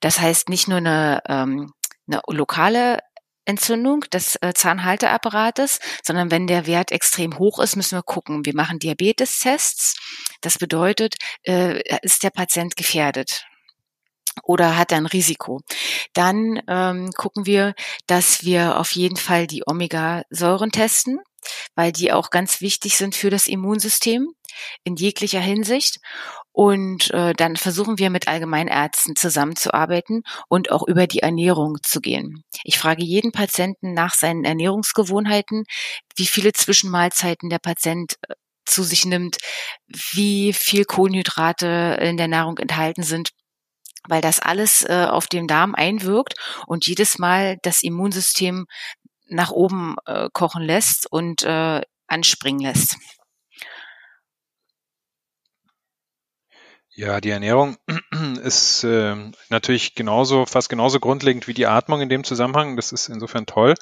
Das 0.00 0.20
heißt 0.20 0.48
nicht 0.48 0.68
nur 0.68 0.78
eine, 0.78 1.22
ähm, 1.28 1.72
eine 2.06 2.20
lokale 2.28 2.98
Entzündung 3.44 4.02
des 4.12 4.36
äh, 4.36 4.52
Zahnhalteapparates, 4.54 5.80
sondern 6.04 6.30
wenn 6.30 6.46
der 6.46 6.66
Wert 6.66 6.92
extrem 6.92 7.38
hoch 7.38 7.58
ist, 7.58 7.76
müssen 7.76 7.98
wir 7.98 8.02
gucken. 8.02 8.44
Wir 8.44 8.54
machen 8.54 8.78
Diabetestests. 8.78 9.96
Das 10.40 10.58
bedeutet, 10.58 11.16
äh, 11.42 11.82
ist 12.02 12.22
der 12.22 12.30
Patient 12.30 12.76
gefährdet? 12.76 13.44
oder 14.44 14.78
hat 14.78 14.92
er 14.92 14.96
ein 14.96 15.04
Risiko. 15.04 15.60
Dann 16.14 16.62
ähm, 16.66 17.10
gucken 17.10 17.44
wir, 17.44 17.74
dass 18.06 18.44
wir 18.44 18.80
auf 18.80 18.92
jeden 18.92 19.18
Fall 19.18 19.46
die 19.46 19.62
Omega-Säuren 19.66 20.70
testen 20.70 21.20
weil 21.74 21.92
die 21.92 22.12
auch 22.12 22.30
ganz 22.30 22.60
wichtig 22.60 22.96
sind 22.96 23.14
für 23.14 23.30
das 23.30 23.46
Immunsystem. 23.46 24.34
in 24.84 24.96
jeglicher 24.96 25.40
Hinsicht. 25.40 25.98
Und 26.52 27.10
äh, 27.12 27.32
dann 27.32 27.56
versuchen 27.56 27.98
wir 27.98 28.10
mit 28.10 28.28
Allgemeinärzten 28.28 29.16
zusammenzuarbeiten 29.16 30.22
und 30.48 30.70
auch 30.70 30.86
über 30.86 31.06
die 31.06 31.20
Ernährung 31.20 31.78
zu 31.82 32.00
gehen. 32.00 32.44
Ich 32.64 32.78
frage 32.78 33.02
jeden 33.02 33.32
Patienten 33.32 33.94
nach 33.94 34.14
seinen 34.14 34.44
Ernährungsgewohnheiten, 34.44 35.64
wie 36.16 36.26
viele 36.26 36.52
Zwischenmahlzeiten 36.52 37.48
der 37.48 37.58
Patient 37.58 38.16
äh, 38.28 38.34
zu 38.66 38.82
sich 38.82 39.06
nimmt, 39.06 39.38
wie 39.88 40.52
viel 40.52 40.84
Kohlenhydrate 40.84 41.98
in 42.00 42.16
der 42.16 42.28
Nahrung 42.28 42.58
enthalten 42.58 43.02
sind 43.02 43.30
weil 44.08 44.20
das 44.20 44.40
alles 44.40 44.82
äh, 44.82 45.06
auf 45.08 45.26
den 45.28 45.46
Darm 45.46 45.76
einwirkt 45.76 46.34
und 46.66 46.86
jedes 46.86 47.18
Mal 47.18 47.58
das 47.62 47.82
Immunsystem 47.84 48.66
nach 49.28 49.50
oben 49.50 49.96
äh, 50.06 50.28
kochen 50.32 50.62
lässt 50.62 51.10
und 51.10 51.42
äh, 51.42 51.80
anspringen 52.06 52.62
lässt. 52.62 52.96
Ja, 56.94 57.22
die 57.22 57.30
Ernährung 57.30 57.76
ist 58.42 58.84
äh, 58.84 59.16
natürlich 59.48 59.94
genauso, 59.94 60.44
fast 60.44 60.68
genauso 60.68 61.00
grundlegend 61.00 61.48
wie 61.48 61.54
die 61.54 61.66
Atmung 61.66 62.02
in 62.02 62.10
dem 62.10 62.22
Zusammenhang. 62.22 62.76
Das 62.76 62.92
ist 62.92 63.08
insofern 63.08 63.46
toll, 63.46 63.74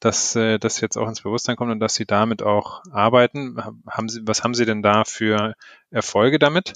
dass 0.00 0.34
äh, 0.34 0.58
das 0.58 0.80
jetzt 0.80 0.96
auch 0.96 1.06
ins 1.06 1.20
Bewusstsein 1.20 1.56
kommt 1.56 1.72
und 1.72 1.80
dass 1.80 1.94
Sie 1.94 2.06
damit 2.06 2.42
auch 2.42 2.82
arbeiten. 2.90 3.58
Haben 3.86 4.08
Sie, 4.08 4.20
was 4.24 4.44
haben 4.44 4.54
Sie 4.54 4.64
denn 4.64 4.82
da 4.82 5.04
für 5.04 5.54
Erfolge 5.90 6.38
damit? 6.38 6.72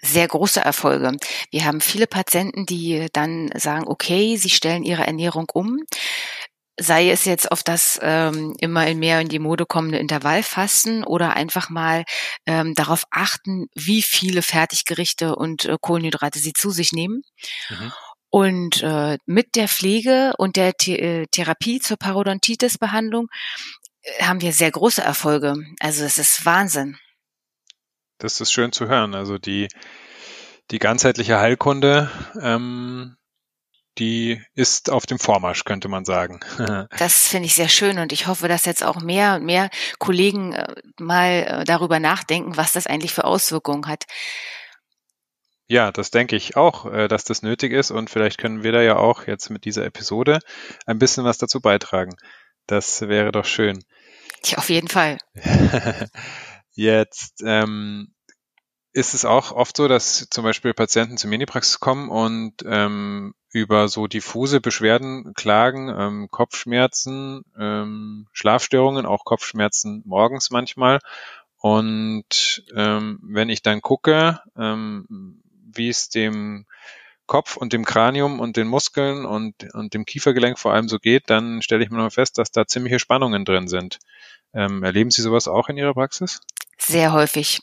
Sehr 0.00 0.26
große 0.26 0.60
Erfolge. 0.60 1.16
Wir 1.50 1.64
haben 1.64 1.80
viele 1.80 2.06
Patienten, 2.06 2.66
die 2.66 3.06
dann 3.12 3.50
sagen, 3.54 3.86
okay, 3.86 4.36
sie 4.36 4.50
stellen 4.50 4.84
ihre 4.84 5.06
Ernährung 5.06 5.48
um 5.52 5.82
sei 6.78 7.10
es 7.10 7.24
jetzt 7.24 7.50
auf 7.50 7.62
das 7.62 7.98
ähm, 8.02 8.54
immer 8.60 8.86
in 8.86 8.98
mehr 8.98 9.20
in 9.20 9.28
die 9.28 9.40
Mode 9.40 9.66
kommende 9.66 9.98
Intervallfasten 9.98 11.04
oder 11.04 11.34
einfach 11.34 11.70
mal 11.70 12.04
ähm, 12.46 12.74
darauf 12.74 13.04
achten, 13.10 13.66
wie 13.74 14.02
viele 14.02 14.42
Fertiggerichte 14.42 15.34
und 15.34 15.64
äh, 15.64 15.76
Kohlenhydrate 15.80 16.38
sie 16.38 16.52
zu 16.52 16.70
sich 16.70 16.92
nehmen. 16.92 17.22
Mhm. 17.68 17.92
Und 18.30 18.82
äh, 18.82 19.18
mit 19.26 19.56
der 19.56 19.68
Pflege 19.68 20.34
und 20.38 20.56
der 20.56 20.72
The 20.80 20.98
äh, 20.98 21.26
Therapie 21.30 21.80
zur 21.80 21.96
Parodontitis-Behandlung 21.96 23.28
äh, 24.02 24.24
haben 24.24 24.40
wir 24.40 24.52
sehr 24.52 24.70
große 24.70 25.02
Erfolge. 25.02 25.56
Also 25.80 26.04
es 26.04 26.18
ist 26.18 26.44
Wahnsinn. 26.44 26.98
Das 28.18 28.40
ist 28.40 28.52
schön 28.52 28.72
zu 28.72 28.86
hören. 28.86 29.14
Also 29.14 29.38
die, 29.38 29.68
die 30.70 30.78
ganzheitliche 30.78 31.38
Heilkunde 31.38 32.10
ähm, 32.40 33.17
die 33.98 34.42
ist 34.54 34.90
auf 34.90 35.06
dem 35.06 35.18
Vormarsch, 35.18 35.64
könnte 35.64 35.88
man 35.88 36.04
sagen. 36.04 36.40
das 36.98 37.28
finde 37.28 37.46
ich 37.46 37.54
sehr 37.54 37.68
schön 37.68 37.98
und 37.98 38.12
ich 38.12 38.26
hoffe, 38.26 38.48
dass 38.48 38.64
jetzt 38.64 38.84
auch 38.84 39.00
mehr 39.00 39.36
und 39.36 39.44
mehr 39.44 39.70
Kollegen 39.98 40.52
äh, 40.52 40.74
mal 40.98 41.30
äh, 41.30 41.64
darüber 41.64 42.00
nachdenken, 42.00 42.56
was 42.56 42.72
das 42.72 42.86
eigentlich 42.86 43.12
für 43.12 43.24
Auswirkungen 43.24 43.86
hat. 43.86 44.04
Ja, 45.66 45.92
das 45.92 46.10
denke 46.10 46.36
ich 46.36 46.56
auch, 46.56 46.86
äh, 46.90 47.08
dass 47.08 47.24
das 47.24 47.42
nötig 47.42 47.72
ist 47.72 47.90
und 47.90 48.08
vielleicht 48.08 48.38
können 48.38 48.62
wir 48.62 48.72
da 48.72 48.80
ja 48.80 48.96
auch 48.96 49.26
jetzt 49.26 49.50
mit 49.50 49.64
dieser 49.64 49.84
Episode 49.84 50.38
ein 50.86 50.98
bisschen 50.98 51.24
was 51.24 51.38
dazu 51.38 51.60
beitragen. 51.60 52.16
Das 52.66 53.02
wäre 53.02 53.32
doch 53.32 53.44
schön. 53.44 53.84
Ja, 54.44 54.58
auf 54.58 54.70
jeden 54.70 54.88
Fall. 54.88 55.18
jetzt 56.72 57.42
ähm, 57.44 58.14
ist 58.92 59.14
es 59.14 59.24
auch 59.24 59.52
oft 59.52 59.76
so, 59.76 59.88
dass 59.88 60.28
zum 60.30 60.44
Beispiel 60.44 60.74
Patienten 60.74 61.16
zur 61.18 61.30
Minipraxis 61.30 61.80
kommen 61.80 62.08
und 62.08 62.54
ähm, 62.64 63.34
über 63.50 63.88
so 63.88 64.06
diffuse 64.06 64.60
Beschwerden 64.60 65.34
klagen, 65.34 65.88
ähm, 65.96 66.28
Kopfschmerzen, 66.30 67.44
ähm, 67.58 68.26
Schlafstörungen, 68.32 69.06
auch 69.06 69.24
Kopfschmerzen 69.24 70.02
morgens 70.06 70.50
manchmal. 70.50 71.00
Und 71.56 72.64
ähm, 72.74 73.20
wenn 73.22 73.48
ich 73.48 73.62
dann 73.62 73.80
gucke, 73.80 74.40
ähm, 74.56 75.42
wie 75.72 75.88
es 75.88 76.08
dem 76.08 76.66
Kopf 77.26 77.56
und 77.56 77.72
dem 77.72 77.84
Kranium 77.84 78.40
und 78.40 78.56
den 78.56 78.68
Muskeln 78.68 79.26
und, 79.26 79.54
und 79.74 79.92
dem 79.92 80.06
Kiefergelenk 80.06 80.58
vor 80.58 80.72
allem 80.72 80.88
so 80.88 80.98
geht, 80.98 81.28
dann 81.28 81.60
stelle 81.62 81.84
ich 81.84 81.90
mir 81.90 81.98
noch 81.98 82.12
fest, 82.12 82.38
dass 82.38 82.50
da 82.50 82.66
ziemliche 82.66 82.98
Spannungen 82.98 83.44
drin 83.44 83.68
sind. 83.68 83.98
Ähm, 84.54 84.82
erleben 84.82 85.10
Sie 85.10 85.20
sowas 85.20 85.46
auch 85.46 85.68
in 85.68 85.76
Ihrer 85.76 85.92
Praxis? 85.92 86.40
Sehr 86.80 87.12
häufig. 87.12 87.58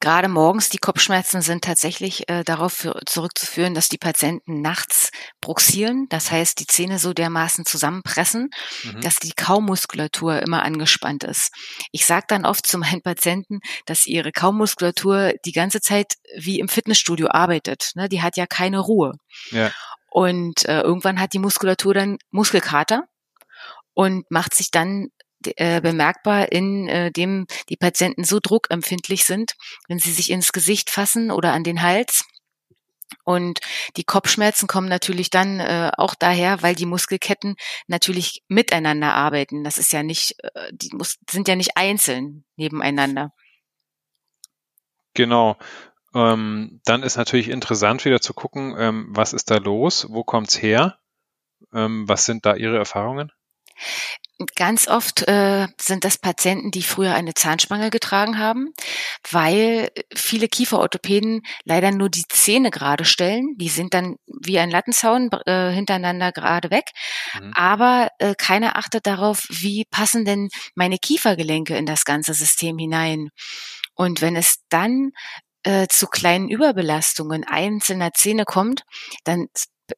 Gerade 0.00 0.28
morgens 0.28 0.68
die 0.68 0.78
Kopfschmerzen 0.78 1.42
sind 1.42 1.64
tatsächlich 1.64 2.28
äh, 2.28 2.44
darauf 2.44 2.72
für, 2.72 3.00
zurückzuführen, 3.04 3.74
dass 3.74 3.88
die 3.88 3.98
Patienten 3.98 4.60
nachts 4.60 5.10
bruxieren, 5.40 6.06
das 6.08 6.30
heißt 6.30 6.60
die 6.60 6.66
Zähne 6.66 6.98
so 6.98 7.12
dermaßen 7.12 7.66
zusammenpressen, 7.66 8.50
mhm. 8.84 9.00
dass 9.00 9.16
die 9.16 9.32
Kaumuskulatur 9.32 10.40
immer 10.40 10.62
angespannt 10.62 11.24
ist. 11.24 11.50
Ich 11.90 12.06
sage 12.06 12.26
dann 12.28 12.46
oft 12.46 12.66
zu 12.66 12.78
meinen 12.78 13.02
Patienten, 13.02 13.58
dass 13.86 14.06
ihre 14.06 14.30
Kaumuskulatur 14.30 15.32
die 15.44 15.52
ganze 15.52 15.80
Zeit 15.80 16.14
wie 16.38 16.60
im 16.60 16.68
Fitnessstudio 16.68 17.28
arbeitet. 17.30 17.90
Ne? 17.96 18.08
Die 18.08 18.22
hat 18.22 18.36
ja 18.36 18.46
keine 18.46 18.78
Ruhe. 18.78 19.14
Ja. 19.50 19.72
Und 20.10 20.64
äh, 20.66 20.80
irgendwann 20.80 21.18
hat 21.18 21.32
die 21.32 21.40
Muskulatur 21.40 21.92
dann 21.92 22.18
Muskelkater 22.30 23.02
und 23.94 24.30
macht 24.30 24.54
sich 24.54 24.70
dann 24.70 25.08
äh, 25.56 25.80
bemerkbar, 25.80 26.52
in 26.52 26.88
äh, 26.88 27.10
dem 27.10 27.46
die 27.68 27.76
Patienten 27.76 28.24
so 28.24 28.40
druckempfindlich 28.42 29.24
sind, 29.24 29.54
wenn 29.88 29.98
sie 29.98 30.12
sich 30.12 30.30
ins 30.30 30.52
Gesicht 30.52 30.90
fassen 30.90 31.30
oder 31.30 31.52
an 31.52 31.64
den 31.64 31.82
Hals. 31.82 32.24
Und 33.24 33.60
die 33.96 34.04
Kopfschmerzen 34.04 34.66
kommen 34.66 34.88
natürlich 34.88 35.30
dann 35.30 35.60
äh, 35.60 35.90
auch 35.96 36.14
daher, 36.14 36.62
weil 36.62 36.74
die 36.74 36.86
Muskelketten 36.86 37.56
natürlich 37.86 38.42
miteinander 38.48 39.14
arbeiten. 39.14 39.64
Das 39.64 39.78
ist 39.78 39.92
ja 39.92 40.02
nicht, 40.02 40.36
äh, 40.42 40.72
die 40.72 40.90
Mus 40.92 41.16
sind 41.30 41.48
ja 41.48 41.56
nicht 41.56 41.76
einzeln 41.76 42.44
nebeneinander. 42.56 43.32
Genau. 45.14 45.56
Ähm, 46.14 46.80
dann 46.84 47.02
ist 47.02 47.16
natürlich 47.16 47.48
interessant 47.48 48.04
wieder 48.04 48.20
zu 48.20 48.34
gucken, 48.34 48.74
ähm, 48.78 49.06
was 49.10 49.32
ist 49.32 49.50
da 49.50 49.56
los, 49.56 50.06
wo 50.10 50.22
kommt's 50.22 50.60
her, 50.60 50.98
ähm, 51.72 52.08
was 52.08 52.24
sind 52.24 52.46
da 52.46 52.54
Ihre 52.54 52.78
Erfahrungen? 52.78 53.32
Ganz 54.56 54.88
oft 54.88 55.28
äh, 55.28 55.68
sind 55.80 56.04
das 56.04 56.18
Patienten, 56.18 56.72
die 56.72 56.82
früher 56.82 57.14
eine 57.14 57.34
Zahnspange 57.34 57.90
getragen 57.90 58.36
haben, 58.36 58.72
weil 59.30 59.90
viele 60.12 60.48
Kieferorthopäden 60.48 61.42
leider 61.64 61.92
nur 61.92 62.08
die 62.08 62.24
Zähne 62.28 62.70
gerade 62.70 63.04
stellen. 63.04 63.54
Die 63.58 63.68
sind 63.68 63.94
dann 63.94 64.16
wie 64.26 64.58
ein 64.58 64.70
Lattenzaun 64.70 65.30
äh, 65.46 65.70
hintereinander 65.70 66.32
gerade 66.32 66.72
weg. 66.72 66.86
Mhm. 67.40 67.52
Aber 67.54 68.08
äh, 68.18 68.34
keiner 68.36 68.76
achtet 68.76 69.06
darauf, 69.06 69.46
wie 69.50 69.84
passen 69.88 70.24
denn 70.24 70.48
meine 70.74 70.98
Kiefergelenke 70.98 71.76
in 71.76 71.86
das 71.86 72.04
ganze 72.04 72.34
System 72.34 72.76
hinein. 72.76 73.28
Und 73.94 74.20
wenn 74.20 74.34
es 74.34 74.56
dann 74.68 75.12
äh, 75.62 75.86
zu 75.88 76.08
kleinen 76.08 76.48
Überbelastungen 76.48 77.44
einzelner 77.44 78.12
Zähne 78.12 78.44
kommt, 78.44 78.82
dann 79.22 79.46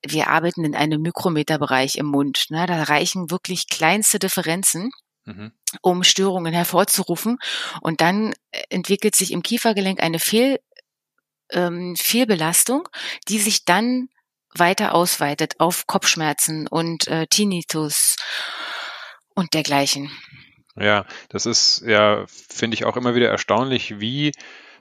wir 0.06 0.28
arbeiten 0.28 0.64
in 0.64 0.74
einem 0.74 1.02
Mikrometerbereich 1.02 1.96
im 1.96 2.06
Mund. 2.06 2.46
Ne? 2.50 2.66
Da 2.66 2.82
reichen 2.84 3.30
wirklich 3.30 3.68
kleinste 3.68 4.18
Differenzen. 4.18 4.90
Mhm. 5.28 5.50
um 5.82 6.04
Störungen 6.04 6.54
hervorzurufen. 6.54 7.38
Und 7.80 8.00
dann 8.00 8.32
äh, 8.52 8.62
entwickelt 8.70 9.16
sich 9.16 9.32
im 9.32 9.42
Kiefergelenk 9.42 10.00
eine 10.00 10.20
Fehl, 10.20 10.60
ähm, 11.50 11.96
Fehlbelastung, 11.96 12.88
die 13.26 13.40
sich 13.40 13.64
dann 13.64 14.08
weiter 14.54 14.94
ausweitet 14.94 15.58
auf 15.58 15.88
Kopfschmerzen 15.88 16.68
und 16.68 17.08
äh, 17.08 17.26
Tinnitus 17.26 18.16
und 19.34 19.52
dergleichen. 19.54 20.10
Ja, 20.76 21.06
das 21.28 21.46
ist 21.46 21.82
ja, 21.86 22.24
finde 22.28 22.74
ich 22.74 22.84
auch 22.84 22.96
immer 22.96 23.14
wieder 23.14 23.28
erstaunlich, 23.28 23.98
wie 23.98 24.32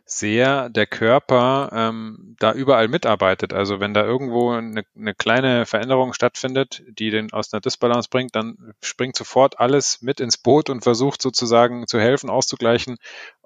sehr 0.06 0.70
der 0.70 0.86
Körper 0.86 1.70
ähm, 1.74 2.36
da 2.40 2.54
überall 2.54 2.88
mitarbeitet. 2.88 3.54
Also 3.54 3.80
wenn 3.80 3.96
da 3.96 4.06
irgendwo 4.06 4.52
eine, 4.52 4.84
eine 4.96 5.16
kleine 5.16 5.66
Veränderung 5.66 6.14
stattfindet, 6.14 6.84
die 6.88 7.10
den 7.10 7.34
aus 7.34 7.52
einer 7.52 7.62
Disbalance 7.62 8.10
bringt, 8.10 8.36
dann 8.36 8.74
springt 8.82 9.16
sofort 9.16 9.60
alles 9.60 10.04
mit 10.04 10.20
ins 10.20 10.38
Boot 10.38 10.70
und 10.70 10.84
versucht 10.84 11.22
sozusagen 11.24 11.88
zu 11.88 12.00
helfen, 12.00 12.30
auszugleichen, 12.30 12.98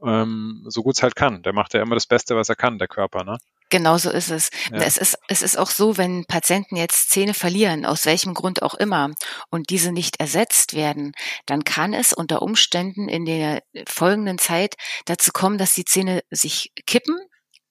ähm, 0.04 0.66
so 0.68 0.84
gut 0.84 0.98
es 0.98 1.04
halt 1.04 1.16
kann. 1.16 1.44
Der 1.44 1.54
macht 1.54 1.74
ja 1.74 1.82
immer 1.82 1.96
das 1.96 2.08
Beste, 2.08 2.36
was 2.36 2.50
er 2.50 2.56
kann, 2.56 2.78
der 2.78 2.90
Körper. 2.90 3.24
Ne? 3.24 3.38
Genauso 3.70 4.10
ist 4.10 4.32
es. 4.32 4.50
Ja. 4.72 4.80
Es 4.80 4.98
ist, 4.98 5.18
es 5.28 5.42
ist 5.42 5.58
auch 5.58 5.70
so, 5.70 5.98
wenn 5.98 6.26
Patienten 6.26 6.76
jetzt 6.76 7.12
Zähne 7.12 7.34
verlieren, 7.34 7.86
aus 7.86 8.06
welchem 8.06 8.34
Grund 8.34 8.62
auch 8.62 8.74
immer, 8.74 9.12
und 9.50 9.70
diese 9.70 9.92
nicht 9.92 10.20
ersetzt 10.20 10.74
werden, 10.74 11.14
dann 11.46 11.64
kann 11.64 11.94
es 11.94 12.14
unter 12.14 12.42
Umständen 12.42 13.08
in 13.08 13.26
der 13.26 13.62
folgenden 13.88 14.40
Zeit 14.40 14.76
dazu 15.06 15.32
kommen, 15.32 15.58
dass 15.58 15.74
die 15.74 15.86
Zähne 15.86 16.22
sich 16.32 16.72
kippen, 16.86 17.18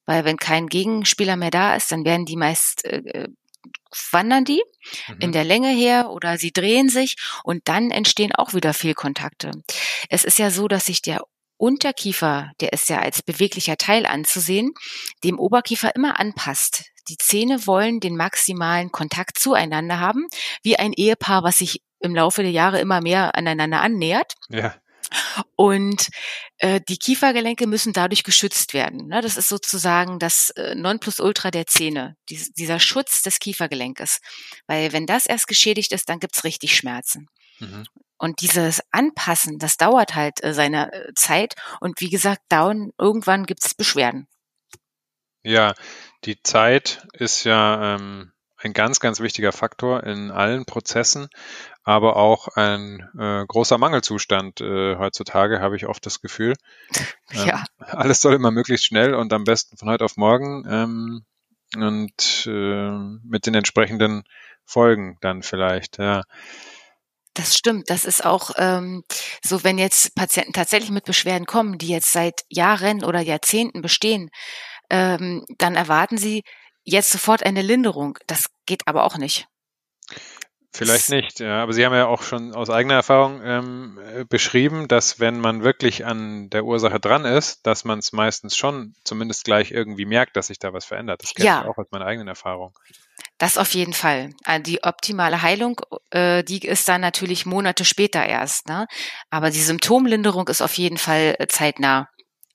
weil 0.07 0.25
wenn 0.25 0.37
kein 0.37 0.69
Gegenspieler 0.69 1.37
mehr 1.37 1.50
da 1.50 1.75
ist, 1.75 1.90
dann 1.93 2.05
werden 2.05 2.25
die 2.25 2.37
meist 2.37 2.85
äh, 2.85 3.28
wandern 4.11 4.45
die 4.45 4.62
mhm. 5.09 5.17
in 5.21 5.33
der 5.33 5.45
Länge 5.45 5.71
her 5.71 6.11
oder 6.11 6.38
sie 6.38 6.52
drehen 6.52 6.88
sich 6.88 7.17
und 7.43 7.62
dann 7.67 7.90
entstehen 7.90 8.35
auch 8.35 8.55
wieder 8.55 8.75
Fehlkontakte. 8.75 9.50
Es 10.09 10.25
ist 10.25 10.38
ja 10.38 10.50
so, 10.50 10.69
dass 10.69 10.87
sich 10.87 11.02
der 11.02 11.23
Unterkiefer, 11.58 12.52
der 12.60 12.72
ist 12.72 12.88
ja 12.88 13.00
als 13.00 13.22
beweglicher 13.22 13.76
Teil 13.76 14.06
anzusehen, 14.06 14.72
dem 15.24 15.38
Oberkiefer 15.38 15.94
immer 15.94 16.18
anpasst. 16.18 16.84
Die 17.08 17.16
Zähne 17.16 17.66
wollen 17.66 18.00
den 18.00 18.16
maximalen 18.16 18.90
Kontakt 18.92 19.38
zueinander 19.38 19.98
haben, 20.00 20.26
wie 20.62 20.78
ein 20.78 20.92
Ehepaar, 20.92 21.42
was 21.42 21.58
sich 21.58 21.82
im 22.00 22.14
Laufe 22.14 22.42
der 22.42 22.52
Jahre 22.52 22.80
immer 22.80 23.00
mehr 23.00 23.34
aneinander 23.34 23.80
annähert. 23.80 24.34
Ja. 24.48 24.74
Und 25.56 26.08
äh, 26.58 26.80
die 26.86 26.98
Kiefergelenke 26.98 27.66
müssen 27.66 27.92
dadurch 27.92 28.24
geschützt 28.24 28.74
werden. 28.74 29.08
Ne? 29.08 29.22
Das 29.22 29.36
ist 29.36 29.48
sozusagen 29.48 30.18
das 30.18 30.50
äh, 30.50 30.74
Nonplusultra 30.74 31.50
der 31.50 31.66
Zähne, 31.66 32.16
dieser 32.28 32.78
Schutz 32.78 33.22
des 33.22 33.38
Kiefergelenkes. 33.38 34.20
Weil 34.66 34.92
wenn 34.92 35.06
das 35.06 35.26
erst 35.26 35.48
geschädigt 35.48 35.92
ist, 35.92 36.08
dann 36.08 36.20
gibt's 36.20 36.44
richtig 36.44 36.76
Schmerzen. 36.76 37.26
Mhm. 37.58 37.84
Und 38.18 38.40
dieses 38.40 38.82
Anpassen, 38.90 39.58
das 39.58 39.76
dauert 39.76 40.14
halt 40.14 40.42
äh, 40.42 40.52
seine 40.52 40.92
äh, 40.92 41.14
Zeit. 41.14 41.54
Und 41.80 42.00
wie 42.00 42.10
gesagt, 42.10 42.42
dauern, 42.48 42.90
irgendwann 42.98 43.46
gibt's 43.46 43.74
Beschwerden. 43.74 44.26
Ja, 45.44 45.74
die 46.24 46.42
Zeit 46.42 47.06
ist 47.12 47.44
ja 47.44 47.94
ähm, 47.94 48.32
ein 48.56 48.72
ganz, 48.72 48.98
ganz 48.98 49.20
wichtiger 49.20 49.52
Faktor 49.52 50.02
in 50.02 50.30
allen 50.32 50.64
Prozessen, 50.64 51.28
aber 51.84 52.16
auch 52.16 52.48
ein 52.48 53.08
äh, 53.18 53.46
großer 53.46 53.78
Mangelzustand 53.78 54.60
äh, 54.60 54.96
heutzutage, 54.96 55.60
habe 55.60 55.76
ich 55.76 55.86
oft 55.86 56.04
das 56.04 56.20
Gefühl. 56.20 56.54
Ähm, 57.30 57.46
ja. 57.46 57.64
Alles 57.76 58.22
soll 58.22 58.32
immer 58.32 58.50
möglichst 58.50 58.86
schnell 58.86 59.12
und 59.14 59.34
am 59.34 59.44
besten 59.44 59.76
von 59.76 59.90
heute 59.90 60.06
auf 60.06 60.16
morgen 60.16 60.64
ähm, 60.66 61.26
und 61.76 62.46
äh, 62.46 62.90
mit 63.22 63.44
den 63.44 63.54
entsprechenden 63.54 64.24
Folgen 64.64 65.18
dann 65.20 65.42
vielleicht, 65.42 65.98
ja. 65.98 66.22
Das 67.35 67.56
stimmt. 67.56 67.90
Das 67.90 68.04
ist 68.04 68.25
auch 68.25 68.50
ähm, 68.56 69.04
so, 69.44 69.62
wenn 69.64 69.78
jetzt 69.78 70.14
Patienten 70.14 70.52
tatsächlich 70.52 70.90
mit 70.90 71.04
Beschwerden 71.04 71.47
kommen, 71.47 71.78
die 71.78 71.88
jetzt 71.88 72.12
seit 72.12 72.42
Jahren 72.49 73.04
oder 73.04 73.20
Jahrzehnten 73.20 73.80
bestehen, 73.82 74.30
ähm, 74.90 75.44
dann 75.58 75.76
erwarten 75.76 76.18
sie 76.18 76.42
jetzt 76.85 77.11
sofort 77.11 77.44
eine 77.44 77.62
Linderung. 77.62 78.18
Das 78.26 78.47
geht 78.66 78.87
aber 78.87 79.04
auch 79.04 79.18
nicht. 79.18 79.47
Vielleicht 80.73 81.11
nicht, 81.11 81.40
ja. 81.40 81.62
Aber 81.62 81.73
Sie 81.73 81.85
haben 81.85 81.94
ja 81.94 82.06
auch 82.06 82.23
schon 82.23 82.54
aus 82.54 82.70
eigener 82.70 82.94
Erfahrung 82.94 83.40
ähm, 83.42 83.99
äh, 84.14 84.25
beschrieben, 84.25 84.87
dass 84.87 85.18
wenn 85.18 85.40
man 85.40 85.64
wirklich 85.64 86.04
an 86.04 86.50
der 86.50 86.64
Ursache 86.64 87.00
dran 87.00 87.25
ist, 87.25 87.66
dass 87.66 87.85
man 87.85 87.99
es 87.99 88.12
meistens 88.12 88.56
schon 88.56 88.94
zumindest 89.02 89.44
gleich 89.44 89.73
irgendwie 89.73 90.04
merkt, 90.04 90.37
dass 90.37 90.49
sich 90.49 90.58
da 90.58 90.73
was 90.73 90.85
verändert. 90.85 91.23
Das 91.23 91.35
kenne 91.35 91.47
ja. 91.47 91.61
ich 91.62 91.68
auch 91.68 91.78
aus 91.78 91.88
meiner 91.90 92.04
eigenen 92.06 92.28
Erfahrung. 92.28 92.78
Das 93.38 93.57
auf 93.57 93.73
jeden 93.73 93.92
Fall. 93.92 94.30
Äh, 94.45 94.61
die 94.61 94.83
optimale 94.83 95.42
Heilung, 95.42 95.80
äh, 96.11 96.42
die 96.42 96.66
ist 96.66 96.88
dann 96.88 97.00
natürlich 97.00 97.47
Monate 97.47 97.85
später 97.85 98.25
erst. 98.25 98.68
Ne? 98.68 98.87
Aber 99.30 99.50
die 99.50 99.61
Symptomlinderung 99.61 100.49
ist 100.49 100.61
auf 100.61 100.75
jeden 100.75 100.99
Fall 100.99 101.37
äh, 101.38 101.47
zeitnah. 101.47 102.09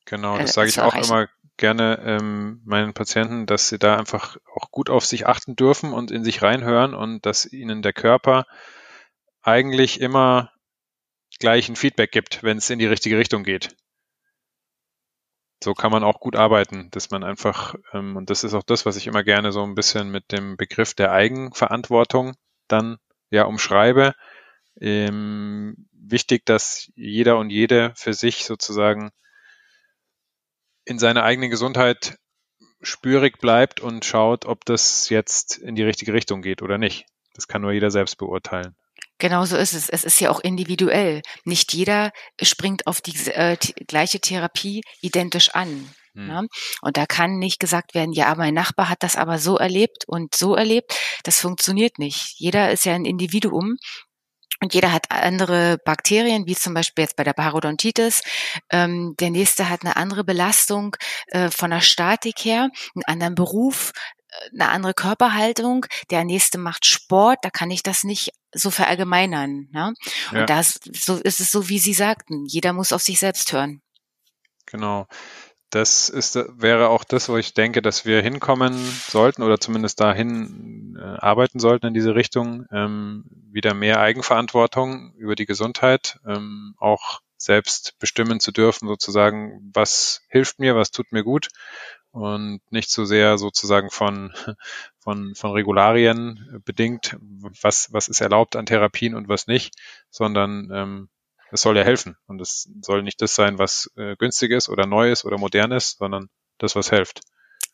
Genau, 0.06 0.38
das 0.38 0.54
sage 0.54 0.70
ich 0.70 0.82
auch 0.82 0.96
immer 0.96 1.28
gerne 1.56 2.00
ähm, 2.06 2.62
meinen 2.66 2.94
Patienten, 2.94 3.46
dass 3.46 3.70
sie 3.70 3.80
da 3.80 3.96
einfach 3.96 4.38
auch 4.54 4.72
gut 4.72 4.90
auf 4.90 5.06
sich 5.06 5.28
achten 5.28 5.56
dürfen 5.56 5.94
und 5.94 6.12
in 6.12 6.24
sich 6.24 6.42
reinhören 6.42 6.94
und 6.94 7.26
dass 7.26 7.46
ihnen 7.46 7.82
der 7.82 7.94
Körper 7.94 8.46
eigentlich 9.42 10.02
immer 10.02 10.52
gleich 11.40 11.70
ein 11.70 11.76
Feedback 11.76 12.12
gibt, 12.12 12.44
wenn 12.44 12.58
es 12.58 12.70
in 12.70 12.80
die 12.80 12.86
richtige 12.86 13.18
Richtung 13.18 13.44
geht. 13.44 13.76
So 15.64 15.74
kann 15.74 15.94
man 15.94 16.04
auch 16.04 16.20
gut 16.20 16.36
arbeiten, 16.36 16.90
dass 16.92 17.10
man 17.10 17.24
einfach, 17.24 17.76
ähm, 17.94 18.18
und 18.18 18.30
das 18.30 18.44
ist 18.44 18.54
auch 18.54 18.64
das, 18.64 18.86
was 18.86 18.98
ich 18.98 19.08
immer 19.08 19.24
gerne 19.24 19.54
so 19.54 19.64
ein 19.64 19.76
bisschen 19.76 20.12
mit 20.12 20.34
dem 20.34 20.58
Begriff 20.58 20.94
der 20.94 21.14
Eigenverantwortung 21.14 22.36
dann 22.68 22.98
ja 23.30 23.46
umschreibe. 23.46 24.14
Ähm, 24.82 25.88
wichtig, 25.94 26.46
dass 26.46 26.92
jeder 26.96 27.38
und 27.38 27.50
jede 27.50 27.94
für 27.96 28.14
sich 28.14 28.44
sozusagen 28.44 29.12
in 30.84 31.00
seiner 31.00 31.24
eigenen 31.24 31.50
Gesundheit 31.50 32.18
spürig 32.82 33.40
bleibt 33.40 33.80
und 33.80 34.04
schaut, 34.04 34.46
ob 34.46 34.66
das 34.66 35.08
jetzt 35.08 35.58
in 35.58 35.76
die 35.76 35.84
richtige 35.84 36.12
Richtung 36.12 36.42
geht 36.42 36.62
oder 36.62 36.78
nicht. 36.78 37.06
Das 37.36 37.48
kann 37.48 37.62
nur 37.62 37.72
jeder 37.72 37.90
selbst 37.90 38.18
beurteilen. 38.18 38.76
Genau 39.24 39.46
so 39.46 39.56
ist 39.56 39.72
es. 39.72 39.88
Es 39.88 40.04
ist 40.04 40.20
ja 40.20 40.30
auch 40.30 40.42
individuell. 40.42 41.22
Nicht 41.46 41.72
jeder 41.72 42.12
springt 42.42 42.88
auf 42.88 43.00
die 43.00 43.16
äh, 43.30 43.56
gleiche 43.88 44.20
Therapie 44.20 44.82
identisch 45.00 45.52
an. 45.52 45.90
Hm. 46.14 46.28
Ne? 46.28 46.48
Und 46.82 46.98
da 46.98 47.06
kann 47.06 47.40
nicht 47.40 47.58
gesagt 47.58 47.94
werden, 47.94 48.12
ja, 48.12 48.36
mein 48.36 48.54
Nachbar 48.54 48.90
hat 48.90 49.02
das 49.02 49.16
aber 49.16 49.40
so 49.40 49.56
erlebt 49.58 50.04
und 50.08 50.36
so 50.36 50.56
erlebt. 50.56 50.94
Das 51.24 51.40
funktioniert 51.40 52.00
nicht. 52.00 52.34
Jeder 52.38 52.72
ist 52.72 52.84
ja 52.84 52.96
ein 52.96 53.06
Individuum 53.06 53.78
und 54.60 54.74
jeder 54.74 54.92
hat 54.92 55.10
andere 55.10 55.78
Bakterien, 55.86 56.46
wie 56.46 56.56
zum 56.56 56.74
Beispiel 56.74 57.06
jetzt 57.06 57.16
bei 57.16 57.24
der 57.24 57.32
Parodontitis. 57.32 58.24
Ähm, 58.72 59.16
der 59.22 59.30
nächste 59.30 59.70
hat 59.70 59.86
eine 59.86 59.96
andere 59.96 60.26
Belastung 60.26 60.98
äh, 61.28 61.50
von 61.50 61.72
der 61.72 61.80
Statik 61.80 62.44
her, 62.44 62.72
einen 62.94 63.06
anderen 63.06 63.36
Beruf, 63.36 63.94
äh, 64.28 64.60
eine 64.60 64.68
andere 64.68 64.94
Körperhaltung. 64.94 65.86
Der 66.12 66.26
nächste 66.26 66.58
macht 66.58 66.86
Sport, 66.86 67.38
da 67.44 67.50
kann 67.50 67.72
ich 67.72 67.84
das 67.84 68.04
nicht 68.04 68.34
so 68.54 68.72
verallgemeinern. 68.72 69.70
Ne? 69.72 69.94
Ja. 70.32 70.42
Und 70.42 70.50
das 70.50 70.80
so 70.94 71.18
ist 71.18 71.40
es 71.40 71.52
so, 71.52 71.70
wie 71.70 71.80
Sie 71.80 71.94
sagten. 71.94 72.46
Jeder 72.46 72.74
muss 72.74 72.94
auf 72.94 73.02
sich 73.02 73.20
selbst 73.20 73.52
hören. 73.54 73.82
Genau 74.66 75.08
das 75.74 76.10
ist, 76.10 76.36
wäre 76.36 76.90
auch 76.90 77.04
das, 77.04 77.30
wo 77.30 77.38
ich 77.38 77.56
denke, 77.56 77.82
dass 77.82 78.06
wir 78.06 78.22
hinkommen 78.22 78.76
sollten 79.08 79.42
oder 79.42 79.60
zumindest 79.60 80.00
dahin 80.00 80.98
äh, 81.00 81.04
arbeiten 81.04 81.60
sollten 81.60 81.88
in 81.88 81.94
diese 81.96 82.14
Richtung. 82.14 82.66
Ähm, 82.72 83.26
wieder 83.52 83.74
mehr 83.74 84.00
Eigenverantwortung 84.00 85.14
über 85.16 85.36
die 85.36 85.48
Gesundheit, 85.48 86.20
ähm, 86.28 86.76
auch 86.78 87.22
selbst 87.38 87.98
bestimmen 87.98 88.40
zu 88.40 88.52
dürfen, 88.52 88.88
sozusagen, 88.88 89.72
was 89.74 90.22
hilft 90.30 90.60
mir, 90.60 90.76
was 90.76 90.92
tut 90.92 91.12
mir 91.12 91.24
gut 91.24 91.48
und 92.12 92.62
nicht 92.70 92.92
so 92.92 93.04
sehr 93.06 93.40
sozusagen 93.40 93.90
von, 93.90 94.32
von, 95.04 95.36
von 95.36 95.52
Regularien 95.52 96.62
bedingt, 96.66 97.18
was, 97.20 97.92
was 97.92 98.08
ist 98.08 98.22
erlaubt 98.22 98.56
an 98.56 98.66
Therapien 98.66 99.16
und 99.16 99.28
was 99.28 99.48
nicht, 99.48 99.76
sondern 100.10 100.70
ähm, 100.74 101.10
es 101.52 101.62
soll 101.62 101.78
ja 101.78 101.84
helfen. 101.84 102.18
Und 102.26 102.42
es 102.42 102.70
soll 102.82 103.04
nicht 103.04 103.22
das 103.22 103.36
sein, 103.36 103.60
was 103.60 103.92
äh, 103.98 104.16
günstig 104.16 104.52
ist 104.52 104.70
oder 104.70 104.86
neu 104.86 105.12
ist 105.12 105.26
oder 105.26 105.38
modern 105.38 105.72
ist, 105.72 105.98
sondern 105.98 106.30
das, 106.58 106.76
was 106.76 106.90
hilft. 106.90 107.22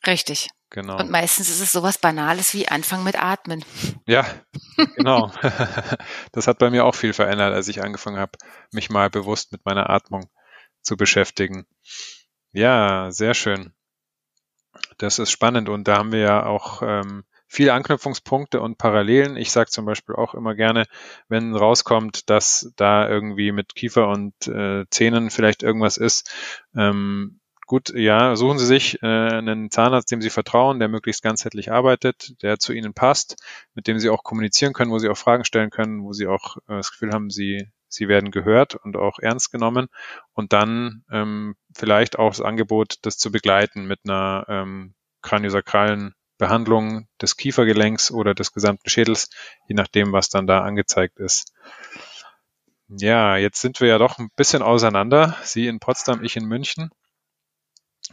Richtig. 0.08 0.50
Genau. 0.72 0.98
Und 1.00 1.10
meistens 1.10 1.50
ist 1.50 1.62
es 1.62 1.72
sowas 1.72 1.98
Banales 1.98 2.54
wie 2.54 2.68
Anfang 2.68 3.04
mit 3.04 3.22
Atmen. 3.22 3.66
Ja, 4.08 4.26
genau. 4.96 5.32
das 6.32 6.48
hat 6.48 6.60
bei 6.60 6.70
mir 6.70 6.86
auch 6.86 6.96
viel 6.96 7.14
verändert, 7.14 7.54
als 7.54 7.68
ich 7.68 7.84
angefangen 7.84 8.20
habe, 8.20 8.38
mich 8.72 8.90
mal 8.90 9.10
bewusst 9.10 9.52
mit 9.52 9.66
meiner 9.66 9.90
Atmung 9.90 10.30
zu 10.82 10.96
beschäftigen. 10.96 11.66
Ja, 12.52 13.12
sehr 13.12 13.34
schön. 13.34 13.74
Das 14.98 15.20
ist 15.20 15.32
spannend 15.32 15.70
und 15.70 15.88
da 15.88 15.98
haben 15.98 16.12
wir 16.12 16.20
ja 16.20 16.46
auch 16.46 16.82
ähm, 16.84 17.24
viele 17.48 17.74
Anknüpfungspunkte 17.74 18.62
und 18.62 18.78
Parallelen. 18.78 19.38
Ich 19.38 19.52
sage 19.52 19.70
zum 19.70 19.86
Beispiel 19.86 20.16
auch 20.16 20.36
immer 20.36 20.56
gerne, 20.56 20.86
wenn 21.28 21.56
rauskommt, 21.56 22.30
dass 22.30 22.72
da 22.76 23.10
irgendwie 23.10 23.52
mit 23.52 23.76
Kiefer 23.76 24.10
und 24.10 24.48
äh, 24.48 24.86
Zähnen 24.90 25.32
vielleicht 25.32 25.64
irgendwas 25.64 25.98
ist, 25.98 26.32
ähm, 26.76 27.40
gut, 27.70 27.94
ja, 27.96 28.36
suchen 28.36 28.58
Sie 28.58 28.66
sich 28.66 29.02
äh, 29.04 29.06
einen 29.06 29.70
Zahnarzt, 29.70 30.12
dem 30.12 30.22
Sie 30.22 30.32
vertrauen, 30.32 30.80
der 30.80 30.88
möglichst 30.90 31.22
ganzheitlich 31.22 31.72
arbeitet, 31.72 32.42
der 32.42 32.58
zu 32.58 32.74
Ihnen 32.74 32.96
passt, 32.96 33.36
mit 33.76 33.86
dem 33.88 34.00
Sie 34.00 34.10
auch 34.10 34.24
kommunizieren 34.24 34.74
können, 34.74 34.92
wo 34.92 34.98
Sie 34.98 35.08
auch 35.08 35.18
Fragen 35.18 35.46
stellen 35.46 35.70
können, 35.70 36.04
wo 36.04 36.12
Sie 36.12 36.26
auch 36.26 36.58
äh, 36.68 36.78
das 36.78 36.92
Gefühl 36.92 37.12
haben, 37.12 37.30
Sie 37.30 37.70
Sie 37.90 38.08
werden 38.08 38.32
gehört 38.32 38.76
und 38.76 38.96
auch 38.96 39.20
ernst 39.20 39.52
genommen 39.52 39.88
und 40.34 40.54
dann 40.54 41.04
ähm, 41.12 41.56
vielleicht 41.76 42.18
auch 42.18 42.30
das 42.30 42.42
Angebot, 42.42 42.98
das 43.02 43.18
zu 43.18 43.32
begleiten 43.32 43.86
mit 43.86 44.00
einer 44.06 44.46
ähm, 44.48 44.94
kraniosakralen 45.22 46.14
Behandlung 46.38 47.08
des 47.22 47.36
Kiefergelenks 47.36 48.12
oder 48.12 48.34
des 48.34 48.54
gesamten 48.54 48.90
Schädels, 48.90 49.30
je 49.68 49.76
nachdem, 49.76 50.14
was 50.14 50.30
dann 50.30 50.48
da 50.48 50.62
angezeigt 50.62 51.20
ist. 51.20 51.54
Ja, 52.88 53.38
jetzt 53.38 53.62
sind 53.62 53.82
wir 53.82 53.90
ja 53.90 53.98
doch 53.98 54.18
ein 54.18 54.30
bisschen 54.36 54.64
auseinander. 54.64 55.38
Sie 55.44 55.68
in 55.68 55.80
Potsdam, 55.80 56.24
ich 56.24 56.38
in 56.38 56.46
München 56.46 56.90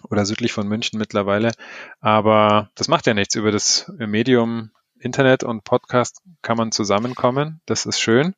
oder 0.03 0.27
südlich 0.27 0.53
von 0.53 0.69
München 0.69 0.99
mittlerweile. 0.99 1.53
Aber 2.01 2.71
das 2.75 2.89
macht 2.89 3.07
ja 3.07 3.15
nichts. 3.15 3.37
Über 3.37 3.53
das 3.53 3.91
Medium 3.97 4.73
Internet 4.99 5.45
und 5.45 5.65
Podcast 5.65 6.23
kann 6.43 6.57
man 6.57 6.73
zusammenkommen. 6.73 7.61
Das 7.67 7.87
ist 7.87 8.01
schön. 8.01 8.35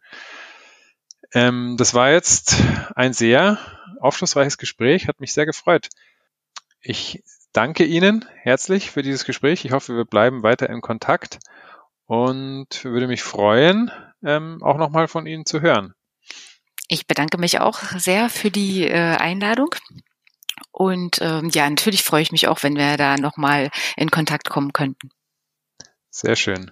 Ähm, 1.33 1.77
das 1.79 1.95
war 1.95 2.11
jetzt 2.11 2.57
ein 2.95 3.13
sehr 3.13 3.59
aufschlussreiches 4.01 4.59
Gespräch, 4.59 5.09
hat 5.09 5.21
mich 5.21 5.33
sehr 5.33 5.47
gefreut. 5.47 5.89
Ich 6.81 7.23
danke 7.53 7.85
Ihnen 7.85 8.25
herzlich 8.43 8.91
für 8.91 9.03
dieses 9.03 9.25
Gespräch. 9.25 9.65
Ich 9.65 9.73
hoffe, 9.73 9.97
wir 9.97 10.05
bleiben 10.05 10.43
weiter 10.43 10.71
in 10.71 10.81
Kontakt 10.81 11.39
und 12.07 12.85
würde 12.85 13.09
mich 13.09 13.23
freuen, 13.23 13.91
ähm, 14.23 14.63
auch 14.63 14.79
nochmal 14.79 15.09
von 15.09 15.27
Ihnen 15.27 15.45
zu 15.45 15.61
hören. 15.61 15.95
Ich 16.89 17.07
bedanke 17.07 17.37
mich 17.37 17.61
auch 17.61 17.81
sehr 17.97 18.31
für 18.31 18.51
die 18.51 18.85
äh, 18.85 19.17
Einladung. 19.17 19.75
Und 20.71 21.19
ähm, 21.21 21.51
ja, 21.53 21.69
natürlich 21.69 22.03
freue 22.03 22.23
ich 22.23 22.33
mich 22.33 22.49
auch, 22.49 22.63
wenn 22.63 22.77
wir 22.77 22.97
da 22.97 23.17
nochmal 23.17 23.71
in 23.97 24.11
Kontakt 24.11 24.49
kommen 24.49 24.73
könnten. 24.73 25.11
Sehr 26.11 26.37
schön, 26.37 26.71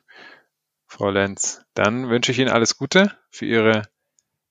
Frau 0.87 1.11
Lenz. 1.11 1.63
Dann 1.75 2.09
wünsche 2.09 2.33
ich 2.33 2.39
Ihnen 2.39 2.49
alles 2.49 2.79
Gute 2.79 3.17
für 3.31 3.45
Ihre 3.45 3.83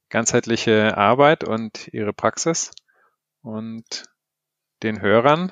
ganzheitliche 0.10 0.98
Arbeit 0.98 1.44
und 1.44 1.88
Ihre 1.94 2.14
Praxis 2.14 2.72
und 3.42 4.06
den 4.84 5.02
Hörern 5.02 5.52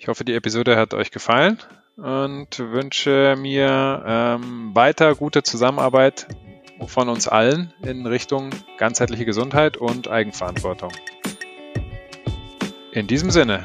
ich 0.00 0.06
hoffe, 0.06 0.24
die 0.24 0.34
Episode 0.34 0.76
hat 0.76 0.94
euch 0.94 1.10
gefallen 1.10 1.58
und 1.96 2.56
wünsche 2.60 3.34
mir 3.36 4.04
ähm, 4.06 4.70
weiter 4.72 5.16
gute 5.16 5.42
Zusammenarbeit 5.42 6.28
von 6.86 7.08
uns 7.08 7.26
allen 7.26 7.74
in 7.82 8.06
Richtung 8.06 8.50
ganzheitliche 8.78 9.24
Gesundheit 9.24 9.76
und 9.76 10.06
Eigenverantwortung. 10.06 10.92
In 12.92 13.08
diesem 13.08 13.32
Sinne. 13.32 13.64